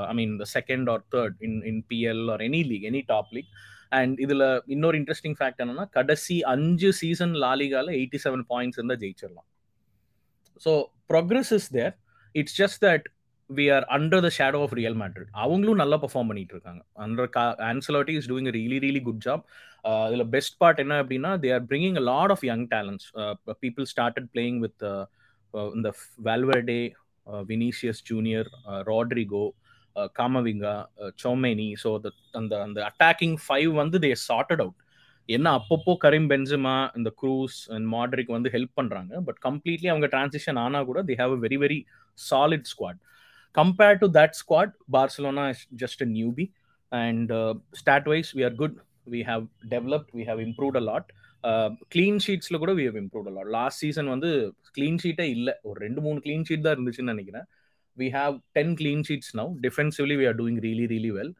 I 0.04 0.14
mean 0.20 0.34
the 0.42 0.46
second 0.56 0.90
or 0.94 1.02
third 1.14 1.36
in 1.48 1.58
in 1.70 1.82
PL 1.90 2.24
or 2.34 2.44
any 2.48 2.62
league 2.70 2.86
any 2.90 3.02
top 3.12 3.32
league 3.36 3.50
and 3.92 4.16
இதுல 4.24 4.44
இன்னொரு 4.74 4.96
interesting 5.00 5.36
fact 5.38 5.60
என்னன்னா 5.64 5.86
கடைசி 5.98 6.36
அஞ்சு 6.54 6.90
season 7.02 7.34
லாலிகால 7.44 7.92
eighty 7.98 8.20
seven 8.24 8.44
points 8.52 8.78
இருந்தால் 8.80 9.02
ஜெயிச்சிடலாம் 9.04 9.48
so 10.62 10.72
progress 11.10 11.52
is 11.58 11.68
there 11.76 11.94
it's 12.34 12.56
just 12.62 12.80
that 12.86 13.06
we 13.50 13.64
are 13.70 13.84
under 13.90 14.24
the 14.24 14.30
shadow 14.36 14.60
of 14.62 14.74
Real 14.74 14.98
Madrid 15.02 15.30
அவங்களும் 15.36 15.80
நல்லா 15.82 15.96
perform 16.04 16.30
பண்ணிட்டு 16.30 16.54
இருக்காங்க 16.54 16.82
under 17.04 17.28
Ancelotti 17.68 18.14
is 18.20 18.28
doing 18.30 18.50
really 18.56 18.78
really 18.78 19.02
good 19.02 19.22
job 19.26 19.44
அதில் 19.98 20.26
பெஸ்ட் 20.28 20.56
பார்ட் 20.58 20.80
என்ன 20.80 20.94
அப்படின்னா 21.02 21.32
they 21.42 21.50
are 21.52 21.66
bringing 21.68 21.98
a 21.98 22.04
lot 22.04 22.32
of 22.36 22.44
young 22.44 22.64
talents 22.72 23.08
people 23.60 23.86
started 23.86 24.28
playing 24.32 24.58
with 24.58 24.84
இந்த 25.74 25.90
Valverde 26.24 26.80
Vinicius 27.46 28.02
Junior 28.04 28.50
Rodrygo 28.90 29.44
Camavinga 30.16 30.74
Tchouameni 31.22 31.68
so 31.82 31.90
அந்த 32.34 32.54
அந்த 32.58 32.80
அட்டாக்கிங் 32.90 33.38
ஃபைவ் 33.44 33.70
வந்து 33.74 33.98
தே 33.98 34.10
chartered 34.26 34.62
out 34.62 34.80
என்ன 35.28 35.46
அப்பப்போ 35.50 35.92
Karim 36.04 36.28
Benzema 36.30 36.74
இந்த 36.96 37.10
க்ரூஸ் 37.20 37.56
அண்ட் 37.70 37.86
மாட்ரிக் 37.86 38.34
வந்து 38.34 38.50
ஹெல்ப் 38.52 38.76
பண்ணுறாங்க 38.76 39.22
பட் 39.24 39.38
கம்ப்ளீட்லி 39.38 39.88
அவங்க 39.88 40.08
டிரான்சிஷன் 40.12 40.58
ஆனா 40.58 40.80
கூட 40.82 41.00
they 41.02 41.14
have 41.14 41.32
a 41.32 41.40
very 41.40 41.56
very 41.56 41.78
solid 42.18 42.68
squad 42.68 43.00
compared 43.56 44.02
to 44.04 44.08
that 44.18 44.36
squad 44.40 44.72
Barcelona 44.96 45.44
is 45.54 45.64
just 45.82 46.02
a 46.06 46.08
newbie 46.18 46.46
and 46.92 47.32
stat 47.82 48.08
wise 48.12 48.32
we 48.38 48.44
are 48.48 48.58
good 48.62 48.76
we 49.14 49.20
have 49.30 49.44
developed 49.74 50.10
we 50.18 50.24
have 50.30 50.40
improved 50.48 50.78
a 50.82 50.84
lot 50.90 51.10
clean 51.94 52.20
ஷீட்ஸ்ல 52.24 52.56
கூட 52.62 52.72
we 52.78 52.84
have 52.88 52.98
improve 53.02 53.26
a lot 53.32 53.50
last 53.58 53.80
season 53.84 54.08
வந்து 54.14 54.30
clean 54.76 55.00
ஷீட்டே 55.02 55.26
இல்லை. 55.36 55.54
ஒரு 55.68 55.78
ரெண்டு 55.86 56.00
மூணு 56.06 56.18
clean 56.24 56.46
sheet 56.48 56.64
தான் 56.66 56.74
இருந்துச்சுன்னு 56.76 57.14
நினைக்கிறேன். 57.14 57.46
We 57.98 58.06
have 58.16 58.34
ten 58.58 58.72
clean 58.80 59.04
sheets 59.08 59.34
now 59.40 59.52
defensively 59.66 60.16
we 60.20 60.26
are 60.30 60.38
doing 60.40 60.60
really 60.66 60.86
really 60.94 61.12
well 61.18 61.32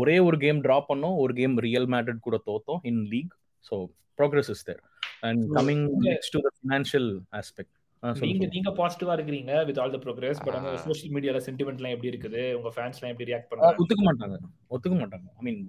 ஒரே 0.00 0.16
ஒரு 0.28 0.36
கேம் 0.44 0.60
ட்ராப் 0.66 0.88
பண்ணோம். 0.90 1.16
ஒரு 1.24 1.32
கேம் 1.40 1.54
ரியல் 1.66 1.88
மேட்ரிட் 1.94 2.26
கூட 2.26 2.38
தோத்தோம் 2.50 2.80
in 2.90 3.02
league 3.12 3.34
so 3.70 3.76
progress 4.18 4.50
is 4.54 4.64
there 4.68 4.82
and 5.28 5.42
coming 5.58 5.84
next 6.08 6.34
to 6.36 6.40
the 6.46 6.50
financial 6.58 7.10
aspect 7.40 7.74
நீங்க 8.22 8.46
நீங்க 8.54 8.70
பாசிட்டிவா 8.78 9.12
இருக்கிறீங்க 9.16 9.52
with 9.68 9.78
all 9.82 9.94
the 9.94 10.00
progress 10.04 10.40
but 10.44 10.56
அந்த 10.58 10.72
சோஷியல் 10.86 11.12
மீடியால 11.16 11.38
சென்டிமெண்ட்லாம் 11.46 11.94
எப்படி 11.94 12.10
இருக்குது? 12.12 12.42
உங்க 12.58 12.70
ஃபேன்ஸ்லாம் 12.74 13.12
எப்படி 13.12 13.28
ரியாக்ட் 13.30 13.48
பண்றாங்க? 13.50 13.80
ஒத்துக்க 13.82 14.02
மாட்டாங்க. 14.08 14.36
ஒத்துக்க 14.74 14.96
மாட்டாங்க. 15.02 15.26
ஐ 15.38 15.44
மீன் 15.46 15.60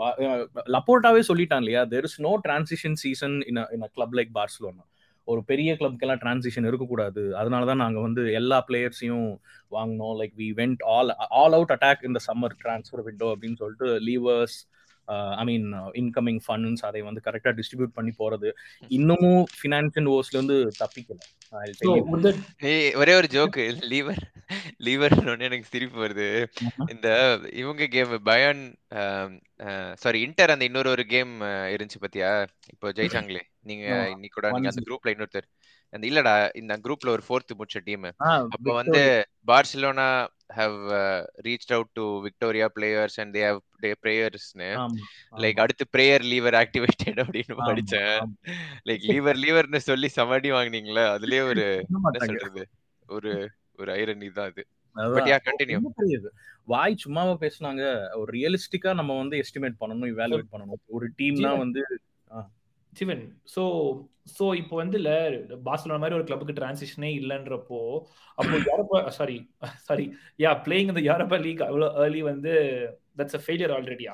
லப்போர்ட்டாவே 0.75 1.21
சொல்லிட்டான் 1.29 1.63
இல்லையா? 1.63 1.83
There 1.93 2.07
is 2.09 2.19
no 2.27 2.33
transition 2.47 2.97
season 3.03 3.37
in 3.51 3.61
in 3.77 3.87
club 3.97 4.17
like 4.19 4.33
Barcelona 4.39 4.85
ஒரு 5.27 5.41
பெரிய 5.51 5.69
கிளப்க்கெல்லாம் 5.79 6.19
டிரான்சிஷன் 6.23 6.67
இருக்கக்கூடாது. 6.69 7.21
அதனால 7.41 7.65
தான் 7.69 7.81
நாங்கள் 7.83 8.05
வந்து 8.07 8.23
எல்லா 8.39 8.57
பிளேயர்ஸையும் 8.67 9.29
வாங்கினோம். 9.75 10.15
Like 10.21 10.35
we 10.41 10.49
went 10.59 10.81
all 10.95 11.11
all 11.41 11.55
out 11.57 11.73
attack 11.75 12.05
இந்த 12.09 12.19
சம்மர் 12.27 12.55
டிரான்ஸ்ஃபர் 12.63 13.05
விண்டோ 13.07 13.29
அப்படின்னு 13.35 13.59
சொல்லிட்டு 13.61 13.87
leavers 14.09 14.57
I 15.39 15.43
mean 15.49 15.67
incoming 16.01 16.39
funds 16.45 16.83
அதை 16.89 17.01
வந்து 17.01 17.21
கரெக்டாக 17.25 17.53
டிஸ்ட்ரிபியூட் 17.59 17.95
பண்ணி 17.97 18.13
போறது 18.21 18.49
இன்னமும் 18.97 19.43
ஃபினான்ஷியல் 19.57 20.09
ஓர்ஸ்ல 20.13 20.37
இருந்து 20.39 20.57
தப்பிக்கல. 20.81 21.19
ஒரே 23.01 23.13
ஒரு 23.19 23.27
ஜோக்கு 23.35 23.65
லீவர் 23.93 24.23
லீவர் 24.87 25.15
எனக்கு 25.47 25.71
சிரிப்பு 25.73 25.97
வருது. 26.05 26.29
இந்த 26.87 27.07
இவங்க 27.53 27.87
கேம் 27.95 28.15
பயான் 28.23 28.63
சாரி 30.03 30.19
இன்டர் 30.21 30.53
அந்த 30.55 30.67
இன்னொரு 30.69 30.89
ஒரு 30.89 31.05
கேம் 31.13 31.33
இருந்துச்சு 31.73 32.03
பத்தியா? 32.05 32.31
இப்போ 32.73 32.89
ஜெயிச்சாங்களே 32.91 33.43
நீங்க 33.71 33.85
இன்னைக்கு 34.13 34.35
கூட 34.37 34.49
நீங்க 34.55 34.71
அந்த 34.73 34.83
குரூப்ல 34.89 35.13
இன்னொருத்தர். 35.13 35.47
அந்த 35.93 36.05
இல்லடா 36.09 36.35
இந்த 36.59 36.73
குரூப்ல 36.85 37.09
ஒரு 37.15 37.23
ஃபோர்த் 37.27 37.57
முடிச்ச 37.59 37.79
டீம் 37.83 38.05
அப்போ 38.53 38.71
வந்து 38.73 39.01
Barcelona 39.47 40.07
have 40.49 40.77
reach 41.45 41.73
out 41.73 41.91
to 41.93 42.03
Victoria 42.25 42.67
players 42.75 43.17
and 43.21 43.33
they 43.35 43.41
have 43.47 43.61
டே 43.81 43.91
பிரேயர்ஸ்னு 44.03 44.69
லைக் 45.43 45.61
அடுத்து 45.63 45.85
பிரேயர் 45.93 46.25
லீவர் 46.31 46.57
ஆக்டிவேட்டட் 46.61 47.19
அப்படின்னு 47.23 47.55
படிச்சேன். 47.63 48.17
லைக் 48.87 49.05
லீவர் 49.11 49.39
லீவர்னு 49.43 49.81
சொல்லி 49.89 50.09
சமாடி 50.17 50.51
வாங்குனீங்களா 50.51 51.05
அதுலயே 51.15 51.43
ஒரு 51.49 51.65
என்ன 52.07 52.19
சொல்றது? 52.25 52.63
ஒரு 53.09 53.31
ஒரு 53.79 53.89
ஐரனி 53.95 54.27
தான் 54.33 54.49
அது. 54.49 54.63
வாய் 56.67 57.01
சும்மாவா 57.03 57.33
பேசுனாங்க. 57.41 57.81
ஒரு 58.15 58.29
ரியலிஸ்டிக்கா 58.31 58.91
நம்ம 58.93 59.17
வந்து 59.17 59.35
எஸ்டிமேட் 59.43 59.81
பண்ணணும் 59.81 60.11
இவாலுவேட் 60.13 60.51
பண்ணணும். 60.53 60.81
ஒரு 60.87 61.07
டீம்னா 61.19 61.51
வந்து 61.57 61.81
சிவன் 62.95 63.23
ஸோ 63.55 63.63
ஸோ 64.35 64.45
இப்போ 64.55 64.75
வந்து 64.75 64.97
இல்ல 65.01 65.11
பார்சலோனா 65.65 65.97
மாதிரி 65.97 66.17
ஒரு 66.17 66.27
கிளப்புக்கு 66.27 66.57
டிரான்சிஷனே 66.59 67.09
இல்லைன்றப்போ 67.19 67.79
அப்போ 68.37 68.55
Europa 68.67 68.99
sorry 69.17 69.37
sorry 69.85 70.05
ya 70.39 70.51
playing 70.65 70.91
இந்த 70.93 71.03
யூரோப்பா 71.07 71.39
லீக் 71.43 71.63
அவ்வளோ 71.67 71.89
ஏர்லி 72.03 72.21
வந்து 72.31 72.53
that's 73.19 73.37
a 73.37 73.43
failure 73.45 73.73
ஆல்ரெடியா 73.75 74.13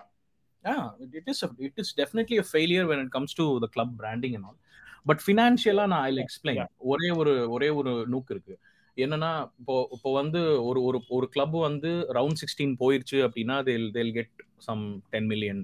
it 1.15 1.29
is 1.29 1.43
it 1.59 1.79
is 1.79 1.93
definitely 1.97 2.37
a 2.39 2.47
failure 2.51 2.89
when 2.91 3.03
it 3.05 3.13
comes 3.13 3.37
to 3.37 3.45
the 3.59 3.69
club 3.71 3.93
branding 3.97 4.35
and 4.35 4.47
all 4.49 4.59
but 5.05 5.21
ஃபினான்ஷியலா 5.25 5.85
நான் 5.87 6.03
ஐ 6.03 6.11
எக்ஸ்பிளைன் 6.25 6.59
ஒரே 6.91 7.09
ஒரு 7.11 7.33
ஒரே 7.49 7.69
ஒரு 7.79 7.93
நூக் 8.07 8.31
இருக்கு. 8.31 8.55
என்னன்னா 8.97 9.29
இப்போ 9.59 9.75
இப்போ 9.91 10.09
வந்து 10.13 10.39
ஒரு 10.63 10.79
ஒரு 10.83 10.97
ஒரு 11.09 11.27
கிளப் 11.29 11.55
வந்து 11.61 11.91
ரவுண்ட் 12.17 12.39
சிக்ஸ்டீன் 12.41 12.73
போயிருச்சு 12.79 13.17
அப்படின்னா 13.27 13.55
தேல் 13.63 13.87
தேல் 13.91 14.13
கெட் 14.13 14.35
சம் 14.59 14.83
டென் 15.09 15.27
மில்லியன் 15.27 15.61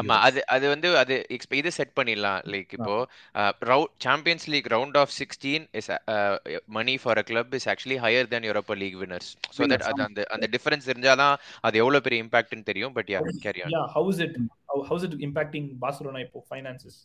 ஆமா 0.00 0.14
அது 0.26 0.40
அது 0.48 0.64
வந்து 0.72 0.88
அது 1.00 1.14
இது 1.60 1.70
செட் 1.78 1.94
பண்ணிடலாம். 1.98 2.40
லைக் 2.52 2.72
இப்போ 2.78 2.94
Champions 4.06 4.46
League 4.52 4.68
round 4.74 4.98
of 5.02 5.12
sixteen 5.18 5.64
is 5.80 5.90
money 6.78 6.94
for 7.02 7.20
a 7.22 7.24
club 7.30 7.54
is 7.58 7.68
actually 7.72 7.98
higher 8.04 8.30
than 8.32 8.48
Europa 8.48 8.76
League 8.82 8.98
winners 9.02 9.30
so 9.56 9.62
that 9.72 9.86
அது 9.90 10.02
அந்த 10.08 10.24
அந்த 10.36 10.48
டிஃபரன்ஸ் 10.56 10.88
தெரிஞ்சாதான் 10.90 11.36
அது 11.66 11.82
எவ்வளவு 11.82 12.04
பெரிய 12.06 12.24
இம்பாக்ட்னு 12.24 12.68
தெரியும். 12.70 12.94
But 12.98 13.10
yeah 13.14 13.20
carry 13.46 13.62
on 13.66 13.76
how 13.96 14.10
is 14.12 14.22
it 14.26 14.38
how 14.88 14.98
is 14.98 15.06
it 15.08 15.16
impacting 15.28 15.68
Barcelona 15.84 16.22
இப்போ 16.26 16.42
ஃபைனான்சஸ் 16.50 16.98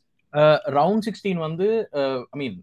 ரவுண்ட் 0.80 1.06
சிக்ஸ்டீன் 1.08 1.42
வந்து 1.48 1.68
ஐ 2.34 2.38
மீன் 2.42 2.58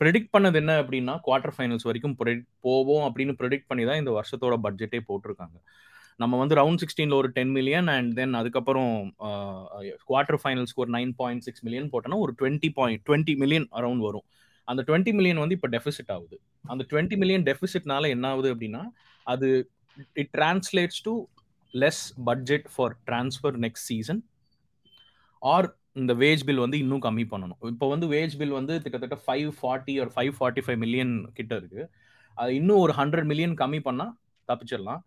ப்ரெடிக்ட் 0.00 0.32
பண்ணது 0.34 0.58
என்ன 0.60 0.72
அப்படின்னா 0.82 1.14
குவார்டர் 1.26 1.54
ஃபைனல்ஸ் 1.56 1.86
வரைக்கும் 1.88 2.14
ப்ரெடிக்ட் 2.20 2.48
போவோம் 2.60 3.04
அப்படின்னு 3.08 3.34
ப்ரெடிக்ட் 3.40 3.68
பண்ணி 3.70 3.84
தான் 3.90 4.00
இந்த 4.00 4.12
வருஷத்தோட 4.16 4.56
பட்ஜெட்டே 4.64 5.00
போட்டிருக்காங்க. 5.08 5.56
நம்ம 6.22 6.38
வந்து 6.40 6.54
ரவுண்ட் 6.60 6.80
சிக்ஸ்டீனில் 6.82 7.16
ஒரு 7.20 7.28
டென் 7.36 7.52
மில்லியன் 7.56 7.88
அண்ட் 7.94 8.10
தென் 8.18 8.34
அதுக்கப்புறம் 8.40 8.92
குவார்டர் 10.08 10.40
ஃபைனல்ஸ்க்கு 10.42 10.82
ஒரு 10.84 10.92
நைன் 10.96 11.12
பாயிண்ட் 11.20 11.44
சிக்ஸ் 11.46 11.64
மில்லியன் 11.66 11.88
போட்டோன்னா 11.92 12.18
ஒரு 12.24 12.32
twenty 12.40 12.70
point 12.78 13.02
twenty 13.08 13.34
million 13.42 13.66
around 13.78 14.02
வரும். 14.08 14.26
அந்த 14.68 14.80
டுவெண்ட்டி 14.88 15.12
மில்லியன் 15.18 15.40
வந்து 15.42 15.56
இப்போ 15.58 15.70
டெஃபிசிட் 15.76 16.12
ஆகுது. 16.16 16.36
அந்த 16.72 16.82
டுவெண்ட்டி 16.90 17.16
மில்லியன் 17.22 17.46
டெஃபிசிட்னால 17.48 18.10
என்ன 18.16 18.26
ஆகுது 18.32 18.50
அப்படின்னா 18.54 18.82
அது 19.26 19.48
it 20.22 20.30
translates 20.38 21.00
to 21.06 21.14
less 21.74 22.02
budget 22.28 22.68
for 22.74 22.94
transfer 23.08 23.56
next 23.64 23.88
season 23.90 24.20
or 25.42 25.68
இந்த 26.02 26.12
வேஜ் 26.22 26.44
பில் 26.48 26.62
வந்து 26.64 26.78
இன்னும் 26.84 27.02
கம்மி 27.06 27.24
பண்ணணும். 27.32 27.58
இப்போ 27.72 27.88
வந்து 27.94 28.06
வேஜ் 28.14 28.36
பில் 28.40 28.54
வந்து 28.58 28.74
கிட்டத்தட்ட 28.84 29.16
ஃபைவ் 29.26 29.50
ஃபார்ட்டி 29.58 29.94
ஒரு 30.04 30.10
ஃபைவ் 30.14 30.32
ஃபார்ட்டி 30.38 30.62
ஃபைவ் 30.66 30.78
மில்லியன் 30.84 31.12
கிட்ட 31.38 31.52
இருக்கு. 31.60 31.82
அது 32.36 32.50
இன்னும் 32.60 32.82
ஒரு 32.84 32.94
ஹண்ட்ரட் 33.00 33.28
மில்லியன் 33.32 33.54
கம்மி 33.62 33.80
பண்ணால் 33.88 34.12
தப்பிச்சிடலாம். 34.48 35.02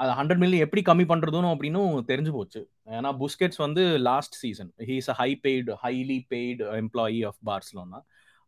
அது 0.00 0.10
ஹண்ட்ரட் 0.18 0.40
மில்லியன் 0.42 0.64
எப்படி 0.66 0.82
கம்மி 0.88 1.04
பண்ணுறதுன்னு 1.10 1.52
அப்படின்னு 1.54 1.80
தெரிஞ்சு 2.10 2.32
போச்சு. 2.32 2.60
ஏன்னா 2.96 3.10
புஸ்கெட்ஸ் 3.22 3.60
வந்து 3.66 3.82
last 4.08 4.36
season 4.42 4.70
he's 4.88 5.08
a 5.12 5.16
high 5.20 5.30
paid 5.44 5.74
highly 5.84 6.18
paid 6.32 6.64
employee 6.82 7.20
of 7.30 7.38
Barcelona 7.50 8.00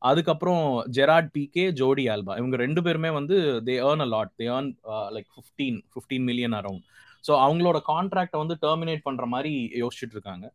அதுக்கப்புறம் 0.03 0.65
ஜெராட் 0.97 1.31
பிகே 1.37 1.65
ஜோடி 1.81 2.05
ஆல்பா 2.15 2.33
இவங்க 2.41 2.57
ரெண்டு 2.65 2.81
பேருமே 2.87 3.11
வந்து 3.11 3.37
they 3.69 3.77
earn 3.89 4.05
a 4.07 4.09
lot 4.15 4.33
they 4.41 4.47
earn 4.57 4.71
like 5.17 5.29
fifteen 5.37 5.79
fifteen 5.93 6.27
million 6.31 6.57
around 6.61 6.85
so 7.25 7.33
அவங்களோட 7.45 7.79
கான்ட்ராக்டை 7.93 8.39
வந்து 8.43 8.57
டெர்மினேட் 8.65 9.07
பண்ணுற 9.07 9.25
மாதிரி 9.35 9.53
யோசிச்சுட்டு 9.83 10.17
இருக்காங்க. 10.17 10.47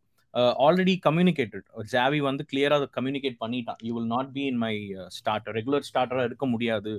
ஆல்ரெடி 0.66 0.94
கம்யூனிகேட்டட் 1.06 1.66
ஜாவி 1.92 2.20
வந்து 2.26 2.42
கிளியரா 2.50 2.76
அதை 2.80 2.88
கம்யூனிகேட் 2.98 3.36
பண்ணிட்டான். 3.44 3.80
You 3.86 3.92
will 3.96 4.10
not 4.14 4.30
be 4.36 4.44
in 4.50 4.60
my 4.64 4.72
starter 5.16 5.54
regular 5.58 5.86
ஸ்டார்டரா 5.90 6.24
இருக்க 6.28 6.46
முடியாது. 6.54 6.92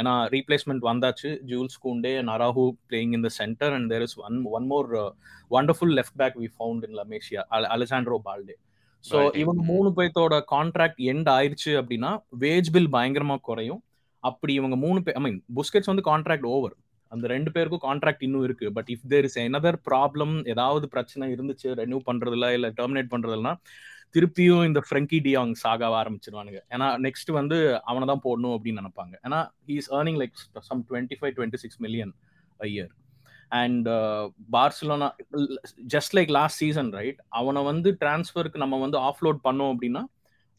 ஏன்னா 0.00 0.12
ரீப்ளேஸ்மெண்ட் 0.34 0.84
வந்தாச்சு. 0.90 1.30
Jules 1.50 1.78
Kounde 1.84 2.14
நராஹூ 2.30 2.66
playing 2.88 3.14
in 3.18 3.26
the 3.26 3.30
centre 3.40 3.74
and 3.78 3.88
there 3.94 4.04
is 4.08 4.16
one 4.26 4.38
one 4.58 4.68
more 4.74 4.88
wonderful 5.56 5.94
left 6.00 6.18
back 6.22 6.38
we 6.42 6.50
found 6.56 6.86
in 6.88 6.96
La Masia 7.00 7.42
Alejandro 7.76 8.18
Balde 8.28 8.56
so 9.04 9.18
இவங்க 9.42 9.62
மூணு 9.72 9.88
பேர்த்தோட 9.96 10.34
contract 10.54 11.00
end 11.12 11.28
ஆயிடுச்சு 11.36 11.72
அப்படின்னா 11.80 12.12
wage 12.44 12.70
bill 12.76 12.92
பயங்கரமா 12.96 13.36
குறையும். 13.48 13.82
அப்படி 14.28 14.52
இவங்க 14.60 14.76
மூணு 14.84 14.98
பேர் 15.06 15.16
ஐ 15.18 15.22
மீன் 15.24 15.40
புஸ்கெட்ஸ் 15.58 15.90
வந்து 15.90 16.04
கான்ட்ராக்ட் 16.10 16.46
ஓவர் 16.54 16.74
அந்த 17.14 17.26
ரெண்டு 17.34 17.50
பேருக்கும் 17.54 17.84
கான்ட்ராக்ட் 17.88 18.24
இன்னும் 18.26 18.44
இருக்கு. 18.48 18.66
But 18.76 18.90
if 18.94 19.06
there 19.12 19.26
is 19.28 19.38
another 19.46 19.78
problem 19.90 20.34
ஏதாவது 20.52 20.86
பிரச்சனை 20.94 21.26
இருந்துச்சு 21.34 21.68
ரெனியூ 21.82 22.00
பண்றதுல 22.08 22.48
இல்ல 22.58 22.68
டெர்மினேட் 22.80 23.12
பண்றதுலனா 23.14 23.54
திருப்பியும் 24.14 24.64
இந்த 24.68 24.80
ஃப்ரெங்கி 24.86 25.18
டியாங் 25.26 25.52
சாகாவ 25.62 25.94
ஆரம்பிச்சிருவானுங்க. 26.00 26.60
ஏன்னா 26.74 26.88
நெக்ஸ்ட் 27.06 27.30
வந்து 27.38 27.56
அவனை 27.90 28.06
தான் 28.10 28.24
போடணும் 28.26 28.54
அப்படின்னு 28.56 28.82
நினைப்பாங்க. 28.82 29.14
ஏன்னா 29.26 29.40
he 29.70 29.76
is 29.82 29.90
earning 29.98 30.18
like 30.22 30.36
some 30.68 30.82
twenty 30.90 31.18
five 31.20 31.34
twenty 31.38 31.60
six 31.64 31.80
million 31.86 32.12
a 32.60 32.68
year 32.74 32.92
and 33.60 33.88
Barcelona 34.56 35.08
just 35.94 36.14
like 36.18 36.30
last 36.38 36.60
season 36.62 36.90
right 36.98 37.20
அவனை 37.40 37.62
வந்து 37.70 37.90
டிரான்ஸ்ஃபருக்கு 38.02 38.62
நம்ம 38.64 38.78
வந்து 38.84 38.98
ஆஃப்லோட் 39.08 39.40
பண்ணோம் 39.48 39.72
அப்படின்னா 39.74 40.02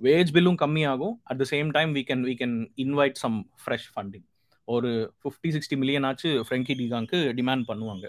வேஜ் 0.01 0.31
பில்லும் 0.35 0.61
கம்மியாகும். 0.61 1.15
At 1.29 1.39
the 1.41 1.45
same 1.51 1.69
time 1.77 1.91
we 1.97 2.01
can 2.09 2.23
we 2.29 2.33
can 2.41 2.55
invite 2.85 3.17
some 3.23 3.37
fresh 3.63 3.89
funding 3.93 4.25
ஒரு 4.73 4.91
fifty 5.21 5.49
sixty 5.55 5.77
million 5.81 6.05
ஆச்சு 6.09 6.29
ஃப்ரெங்கி 6.45 6.75
டிகாங்க்கு 6.81 7.19
டிமாண்ட் 7.39 7.65
பண்ணுவாங்க. 7.71 8.05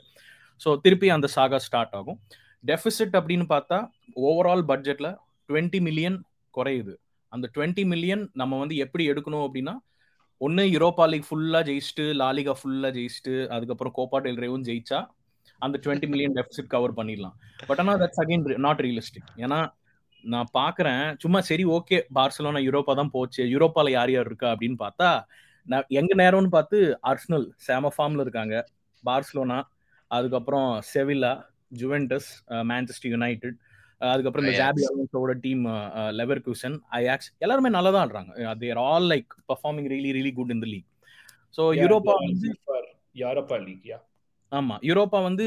ஸோ 0.60 0.68
திருப்பி 0.84 1.08
அந்த 1.16 1.26
சாகா 1.36 1.58
ஸ்டார்ட் 1.66 1.96
ஆகும். 1.98 2.18
டெஃபிசிட் 2.64 3.16
அப்படின்னு 3.20 3.46
பார்த்தா 3.54 3.78
ஓவரால் 4.28 4.64
பட்ஜெட்டில் 4.70 5.10
டுவெண்ட்டி 5.48 5.80
மில்லியன் 5.88 6.16
குறையுது. 6.54 6.94
அந்த 7.32 7.46
டுவெண்ட்டி 7.54 7.84
மில்லியன் 7.92 8.22
நம்ம 8.40 8.58
வந்து 8.62 8.76
எப்படி 8.84 9.04
எடுக்கணும் 9.12 9.44
அப்படின்னா 9.46 9.75
ஒன்று 10.40 10.62
யூரோப்பா 10.75 11.04
லீக் 11.10 11.28
ஃபுல்லாக 11.28 11.64
ஜெயிச்சுட்டு 11.68 12.04
லாலிகா 12.22 12.54
ஃபுல்லாக 12.60 12.90
ஜெயிச்சுட்டு 12.96 13.34
அதுக்கப்புறம் 13.54 13.94
கோப்பா 13.98 14.18
டெல் 14.25 14.40
ரேவும் 14.44 14.66
ஜெயிச்சா 14.68 14.98
அந்த 15.62 15.76
டுவெண்ட்டி 15.84 16.08
மில்லியன் 16.12 16.34
டெபிசிட் 16.38 16.72
கவர் 16.75 16.96
பண்ணிடலாம். 16.98 17.36
பட் 17.68 17.80
ஆனால் 17.82 17.98
தட்ஸ் 18.02 18.20
அகைன் 18.22 18.44
நாட் 18.66 18.82
ரியலிஸ்டிக் 18.86 19.30
ஏன்னா 19.44 19.58
நான் 20.25 20.48
பார்க்குறேன் 20.58 21.04
சும்மா 21.22 21.40
சரி 21.48 21.64
ஓகே 21.76 21.98
பார்சலோனா 22.18 22.60
யூரோப்பா 22.66 22.94
தான் 23.00 23.12
போச்சு. 23.16 23.42
யூரோப்பாவில் 23.54 23.96
யார் 23.96 24.12
யார் 24.14 24.28
இருக்கா 24.30 24.48
அப்படின்னு 24.54 24.78
பார்த்தா 24.84 25.08
நான் 25.66 25.87
எங்க 25.99 26.12
நேரம்னு 26.14 26.50
பார்த்து 26.50 26.78
அர்ஸ்னல் 27.11 27.46
சேம 27.66 27.90
ஃபார்ம்ல 27.94 28.25
இருக்காங்க. 28.25 28.54
பார்சலோனா 29.04 29.58
அதுக்கப்புறம் 30.11 30.68
செவில்லா 30.90 31.32
ஜுவென்டஸ் 31.73 32.28
மேன்செஸ்டர் 32.70 33.12
யுனைடெட் 33.12 33.56
அதுக்கப்புறம் 34.00 34.44
இந்த 34.44 34.54
ஜாபி 34.58 34.82
அலோன்ஸோட 34.88 35.32
டீம் 35.44 35.62
லெவர் 36.18 36.40
குசன் 36.46 36.76
ஐஆக்ஸ் 36.99 37.30
எல்லாருமே 37.38 37.70
நல்லா 37.76 37.90
தான் 37.90 38.04
ஆடுறாங்க 38.04 38.32
they're 38.62 38.80
all 38.85 39.06
like 39.12 39.30
performing 39.50 39.88
really 39.92 40.11
really 40.16 40.32
good 40.35 40.52
in 40.54 40.62
the 40.64 40.68
league 40.73 40.88
so 41.58 41.64
Europa 41.80 42.14
வந்து 42.23 42.50
யூரோப்பா 43.23 43.58
லீக் 43.64 43.87
யா 43.92 43.99
ஆமா 44.52 44.76
யூரோப்பா 44.88 45.20
வந்து 45.23 45.46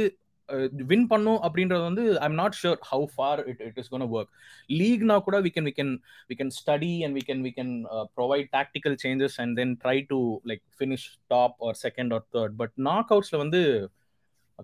வின் 0.90 1.06
பண்ணும் 1.08 1.40
அப்படின்றது 1.42 1.84
வந்து 1.84 2.04
I'm 2.20 2.36
not 2.36 2.58
sure 2.60 2.80
how 2.90 3.06
far 3.14 3.42
it 3.48 3.62
it 3.68 3.78
is 3.78 3.90
gonna 3.90 4.06
work 4.10 4.32
லீக்னா 4.80 5.18
கூட 5.28 5.38
we 5.46 5.52
can 5.56 5.68
we 5.70 5.74
can 5.74 5.94
we 6.30 6.38
can 6.40 6.54
study 6.58 6.92
and 7.06 7.18
we 7.18 7.24
can 7.28 7.44
we 7.48 7.52
can 7.52 7.74
provide 8.18 8.50
tactical 8.54 8.98
changes 9.04 9.38
and 9.44 9.56
then 9.60 9.74
try 9.84 9.98
to 10.08 10.20
like 10.52 10.64
finish 10.78 11.08
top 11.30 11.58
or 11.68 11.80
second 11.86 12.14
or 12.14 12.28
third 12.36 12.56
but 12.58 12.76
knock 12.90 13.14
அவுட்ஸ்ல 13.16 13.38
வந்து 13.38 13.62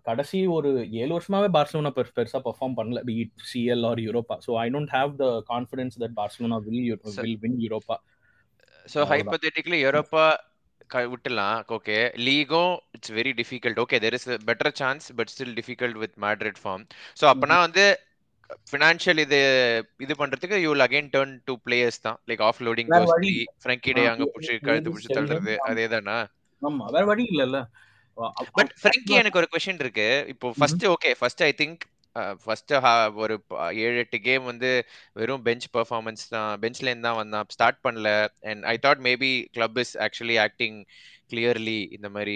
கடைசி 0.05 0.39
ஒரு 0.55 0.69
ஏழு 1.01 1.11
வருஷமாவே 1.13 1.49
Barcelona 1.53 1.91
பெருசா 1.95 2.39
perform 2.47 2.75
பண்ணல. 2.79 3.01
Be 3.03 3.13
it 3.21 3.45
CL 3.51 3.85
or 3.89 4.01
Europa 4.07 4.35
so 4.45 4.53
I 4.63 4.67
don't 4.73 4.91
have 4.95 5.13
the 5.21 5.27
confidence 5.51 5.95
that 6.03 6.15
Barcelona 6.17 6.57
will 6.65 6.81
will 7.19 7.39
win 7.43 7.57
Europa 7.65 7.97
so 8.85 9.05
hypothetically 9.11 9.79
Europa 9.85 10.25
விட்டுலாம் 11.09 11.59
okay 11.77 11.97
லீகும் 12.27 12.73
it's 12.91 13.11
very 13.11 13.31
difficult 13.39 13.79
okay 13.83 13.99
there 14.05 14.17
is 14.19 14.27
better 14.49 14.73
chance 14.81 15.05
but 15.17 15.31
still 15.33 15.55
difficult 15.59 15.99
with 16.03 16.17
Madrid 16.25 16.59
form 16.63 16.83
so 17.17 17.25
அப்பனா 17.33 17.57
வந்து 17.65 17.85
financial 18.71 19.19
இது 19.23 19.39
இது 19.99 20.13
பண்றதுக்கு 20.19 20.57
you 20.63 20.69
will 20.71 20.85
again 20.87 21.09
turn 21.15 21.33
to 21.47 21.53
players 21.65 21.99
தான். 22.01 22.17
Like 22.29 22.43
of 22.49 22.61
loading 22.67 22.91
கோஸ்டி 22.95 23.31
Frenkie 23.63 23.93
டே 23.97 24.03
அங்க 24.11 24.25
புடிச்சு 24.33 24.55
கழுத்து 24.67 24.91
புடிச்சு 24.93 25.15
தள்ளுறது 25.17 25.55
அதே 25.69 25.85
தானா? 25.87 26.17
ஆமா 26.61 26.85
வேற 26.91 27.03
வழி 27.05 27.25
இல்லல்ல. 27.31 27.59
பட் 28.57 28.73
ஃப்ரெங்கி 28.81 29.15
எனக்கு 29.21 29.39
ஒரு 29.41 29.47
கொஸ்டின் 29.53 29.81
இருக்கு. 29.83 30.07
இப்போ 30.33 30.47
first 30.59 30.85
okay 30.93 31.11
first 31.19 31.43
I 31.43 31.51
think 31.61 31.81
first 32.43 32.73
ஒரு 33.23 33.35
ஏழு 33.85 33.97
எட்டு 34.03 34.17
கேம் 34.27 34.45
வந்து 34.51 34.69
வெறும் 35.19 35.43
பெஞ்ச் 35.47 35.67
பெர்ஃபார்மன்ஸ் 35.77 36.23
தான் 36.35 36.51
பெஞ்ச்ல 36.63 36.89
இருந்து 36.91 37.07
தான் 37.09 37.19
வந்தான். 37.21 37.49
ஸ்டார்ட் 37.55 37.81
பண்ணல. 37.87 38.09
And 38.51 38.63
I 38.73 38.75
thought 38.85 39.03
maybe 39.09 39.31
club 39.57 39.77
is 39.83 39.93
actually 40.07 40.37
acting 40.47 40.79
clearly 41.31 41.79
இந்த 41.95 42.07
மாதிரி 42.15 42.35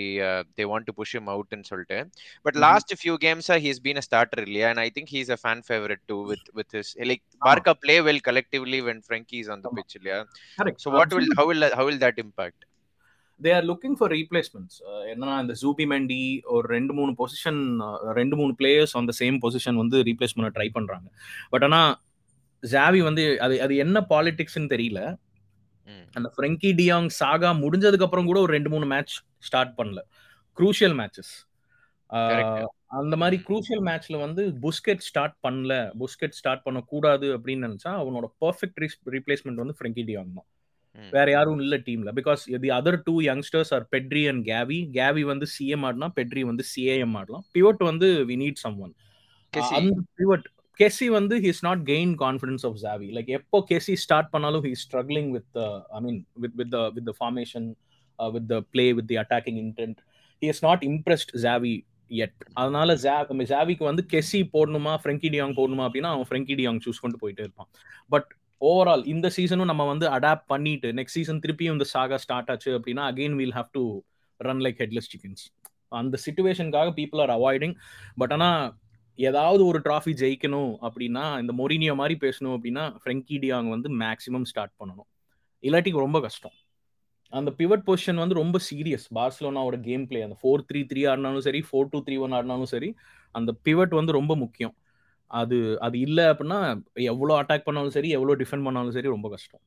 they 0.58 0.63
want 0.72 0.88
to 0.89 0.94
push 1.00 1.15
him 1.20 1.30
அவுட்னு 1.34 1.68
சொல்லிட்டு. 1.72 1.98
பட் 2.46 2.58
லாஸ்ட் 2.65 2.94
ஃபியூ 3.02 3.15
கேம்ஸா 3.26 3.58
ஹீஸ் 3.65 3.82
பீன் 3.88 4.02
அ 4.02 4.06
ஸ்டார்டர் 4.08 4.44
இல்லையா? 4.48 4.70
And 4.72 4.84
I 4.86 4.89
think 4.96 5.12
he's 5.15 5.32
a 5.36 5.39
fan 5.44 5.63
favourite 5.68 6.04
to 6.12 6.18
with 6.32 6.48
with 6.60 6.76
his 6.78 6.92
like 7.12 7.24
Barca 7.50 7.74
play 7.84 7.98
well 8.10 8.24
collectively 8.30 8.82
when 8.89 9.04
Frenkie 9.08 9.38
is 9.44 9.52
on 9.56 9.63
the 9.68 9.72
pitch 9.78 9.96
இல்லையா? 10.00 10.20
So 10.84 10.96
what 10.98 11.15
will 11.18 11.32
how 11.39 11.50
will 11.52 11.70
how 11.80 11.88
will 11.89 12.04
that 12.08 12.22
impact 12.26 12.63
they 13.43 13.52
are 13.58 13.65
looking 13.69 13.95
for 13.99 14.12
replacements 14.17 14.78
என்னன்னா 15.12 15.36
இந்த 15.43 15.56
Zupee 15.62 15.86
Mendy 15.93 16.21
ஒரு 16.56 16.65
ரெண்டு 16.75 16.93
மூணு 16.99 17.12
position 17.21 17.62
ரெண்டு 18.19 18.38
மூணு 18.39 18.54
players 18.60 18.95
அந்த 19.02 19.13
same 19.21 19.38
position 19.45 19.82
வந்து 19.84 19.97
ரீப்ளேஸ் 20.10 20.36
பண்ண 20.38 20.52
ட்ரை 20.58 20.67
பண்றாங்க. 20.78 21.08
பட் 21.49 21.65
ஆனா 21.67 21.82
ஜாவி 22.63 23.02
வந்து 23.10 23.23
அது 23.45 23.56
அது 23.65 23.73
என்ன 23.86 23.97
பாலிடிக்ஸ்னு 24.13 24.71
தெரியல. 24.75 25.02
அந்த 26.17 26.28
ஃப்ரெங்கி 26.36 26.71
டியாங் 26.80 27.08
சாகா 27.19 27.52
முடிஞ்சதுக்கு 27.63 28.08
அப்புறம் 28.08 28.30
கூட 28.32 28.39
ஒரு 28.45 28.52
ரெண்டு 28.58 28.69
மூணு 28.73 28.86
மேட்ச் 28.93 29.15
ஸ்டார்ட் 29.47 29.73
பண்ணல. 29.80 30.02
குரூஷியல் 30.58 30.95
மேட்சஸ் 30.99 31.34
அந்த 32.99 33.15
மாதிரி 33.21 33.38
குரூஷியல் 33.47 33.84
மேட்ச்ல 33.88 34.15
வந்து 34.25 34.43
புஸ்கெட் 34.63 35.04
ஸ்டார்ட் 35.08 35.36
பண்ணல. 35.45 35.73
புஸ்கெட் 36.02 36.38
ஸ்டார்ட் 36.39 36.63
பண்ண 36.67 36.80
கூடாது 36.91 37.28
அப்படின்னு 37.38 37.67
நினைச்சா 37.67 37.91
அவனோட 38.02 38.28
பர்ஃபெக்ட் 38.43 38.80
ரீப்ளேஸ்மெண்ட் 39.15 39.62
வந்து 39.63 39.75
ஃப்ரெங்கி 39.80 40.04
டியாங் 40.10 40.32
தான். 40.38 40.47
வேற 40.95 41.32
யாரும் 41.32 41.60
இல்ல 41.60 41.75
டீம்ல 41.78 42.12
because 42.19 42.41
the 42.63 42.69
other 42.69 42.97
two 43.04 43.21
youngsters 43.21 43.73
are 43.73 43.88
Pedri 43.95 44.23
and 44.30 44.45
Gavi 44.47 44.80
Gavi 44.91 45.21
வந்து 45.23 45.45
சிஎம் 45.56 45.86
ஆடலாம் 45.86 46.13
பெட்ரி 46.15 46.41
வந்து 46.41 46.63
சிஏஎம் 46.73 47.15
ஆடலாம். 47.15 47.45
பிவட் 47.58 47.84
வந்து 47.84 48.08
வி 48.25 48.38
நீட் 48.43 48.54
சம் 48.56 48.80
ஒன் 48.80 48.93
அந்த 49.54 49.93
பிவட் 50.21 50.47
கெசி 50.80 51.08
வந்து 51.10 51.36
his 51.39 51.62
not 51.62 51.82
gain 51.89 52.13
confidence 52.15 52.65
of 52.65 52.78
Xavi 52.84 53.08
like 53.12 53.28
எப்போ 53.28 53.65
கெசி 53.69 53.93
ஸ்டார்ட் 53.93 54.30
பண்ணாலும் 54.30 54.63
he 54.63 54.73
struggling 54.84 55.30
with 55.30 55.58
I 55.89 55.99
mean 55.99 56.25
with 56.34 56.56
with 56.56 56.75
with 56.97 57.12
formation 57.19 57.67
with 58.19 58.47
the 58.47 58.60
play 58.60 58.93
with 58.93 59.08
the 59.08 59.17
attacking 59.17 59.60
intent 59.65 59.99
he 60.41 60.47
is 60.47 60.63
not 60.63 60.84
impressed 60.84 61.34
Xavi 61.43 61.73
yet 62.12 62.43
அதனால 62.54 62.95
ஜாவிக்கு 62.95 63.84
வந்து 63.84 64.06
கெசி 64.13 64.39
போடணுமா 64.54 64.93
Frenkie 65.04 65.30
டியாங் 65.34 65.58
போடணுமா 65.60 65.84
அப்படின்னா 65.88 66.12
அவன் 66.15 66.28
Frenkie 66.30 66.56
டியாங் 66.60 66.80
choose 66.86 67.02
பண்ணிட்டு 67.02 67.23
போயிட்டே 67.23 67.43
இருப்பான். 67.47 67.69
பட் 68.10 68.30
ஓவரால் 68.62 69.04
இந்த 69.06 69.28
சீசனும் 69.36 69.69
நம்ம 69.72 69.84
வந்து 69.86 70.06
அடாப்ட் 70.08 70.48
பண்ணிட்டு 70.48 70.89
நெக்ஸ்ட் 70.93 71.17
சீசன் 71.19 71.41
திருப்பியும் 71.43 71.76
இந்த 71.78 71.86
சாகா 71.93 72.15
ஸ்டார்ட் 72.15 72.52
ஆச்சு 72.52 72.72
அப்படின்னா 72.78 73.04
again 73.12 73.38
we'll 73.39 73.56
have 73.58 73.69
to 73.72 73.84
run 74.38 74.63
like 74.65 74.80
headless 74.84 75.10
chickens 75.13 75.43
அந்த 75.88 76.17
சுச்சுவேஷனுக்காக 76.26 76.89
பீப்புள் 77.00 77.22
ஆர் 77.26 77.34
அவாய்டிங் 77.38 77.76
பட் 78.15 78.34
ஆனால் 78.34 78.74
ஏதாவது 79.19 79.62
ஒரு 79.65 79.80
ட்ராஃபி 79.86 80.12
ஜெயிக்கணும் 80.22 80.74
அப்படின்னா 80.88 81.24
இந்த 81.41 81.54
மொரினியோ 81.62 81.93
மாதிரி 82.02 82.15
பேசணும் 82.26 82.54
அப்படின்னா 82.56 82.84
ஃப்ரெங்கி 83.02 83.38
டியாங் 83.43 83.69
வந்து 83.69 83.89
மேக்ஸிமம் 84.04 84.48
ஸ்டார்ட் 84.52 84.76
பண்ணணும். 84.80 85.10
இல்லாட்டி 85.63 85.91
ரொம்ப 86.06 86.19
கஷ்டம். 86.22 86.56
அந்த 87.34 87.50
பிவட் 87.58 87.84
பொசிஷன் 87.88 88.15
வந்து 88.15 88.36
ரொம்ப 88.36 88.60
சீரியஸ் 88.69 89.08
பார்சலோனாவோட 89.17 89.78
கேம் 89.88 90.06
பிளே 90.08 90.22
அந்த 90.28 90.38
ஃபோர் 90.41 90.63
த்ரீ 90.69 90.80
த்ரீ 90.91 91.02
ஆடினாலும் 91.10 91.45
சரி 91.48 91.60
ஃபோர் 91.69 91.89
டூ 91.91 92.00
த்ரீ 92.08 92.15
ஒன் 92.26 92.36
ஆடினாலும் 92.38 92.72
சரி 92.76 92.89
அந்த 93.36 93.52
பிவட் 93.65 93.93
வந்து 94.00 94.12
ரொம்ப 94.12 94.36
முக்கியம். 94.36 94.74
அது 95.32 95.58
அது 95.80 96.00
இல்லை 96.00 96.24
அப்படின்னா 96.24 96.60
எவ்வளோ 96.94 97.42
அட்டாக் 97.42 97.65
பண்ணாலும் 97.65 97.96
சரி 97.98 98.10
எவ்வளோ 98.10 98.36
டிஃபெண்ட் 98.36 98.63
பண்ணாலும் 98.63 98.92
சரி 98.92 99.08
ரொம்ப 99.08 99.30
கஷ்டம். 99.30 99.62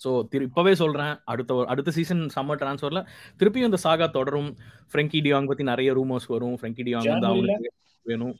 ஸோ 0.00 0.28
திரு 0.28 0.48
இப்போவே 0.48 0.72
சொல்கிறேன் 0.72 1.14
அடுத்த 1.24 1.64
அடுத்த 1.66 1.90
சீசன் 1.90 2.22
சம்மர் 2.36 2.60
டிரான்ஸ்ஃபரில் 2.62 3.06
திருப்பியும் 3.38 3.70
இந்த 3.70 3.76
சாகா 3.76 4.06
தொடரும். 4.10 4.50
ஃப்ரெங்கி 4.92 5.20
டியாங் 5.20 5.46
பற்றி 5.46 5.64
நிறைய 5.64 5.92
ரூமர்ஸ் 5.92 6.26
வரும். 6.26 6.56
ஃப்ரெங்கி 6.60 6.84
டியாங் 6.88 7.10
வந்து 7.10 7.26
அவங்களுக்கு 7.26 7.72
வேணும். 8.06 8.34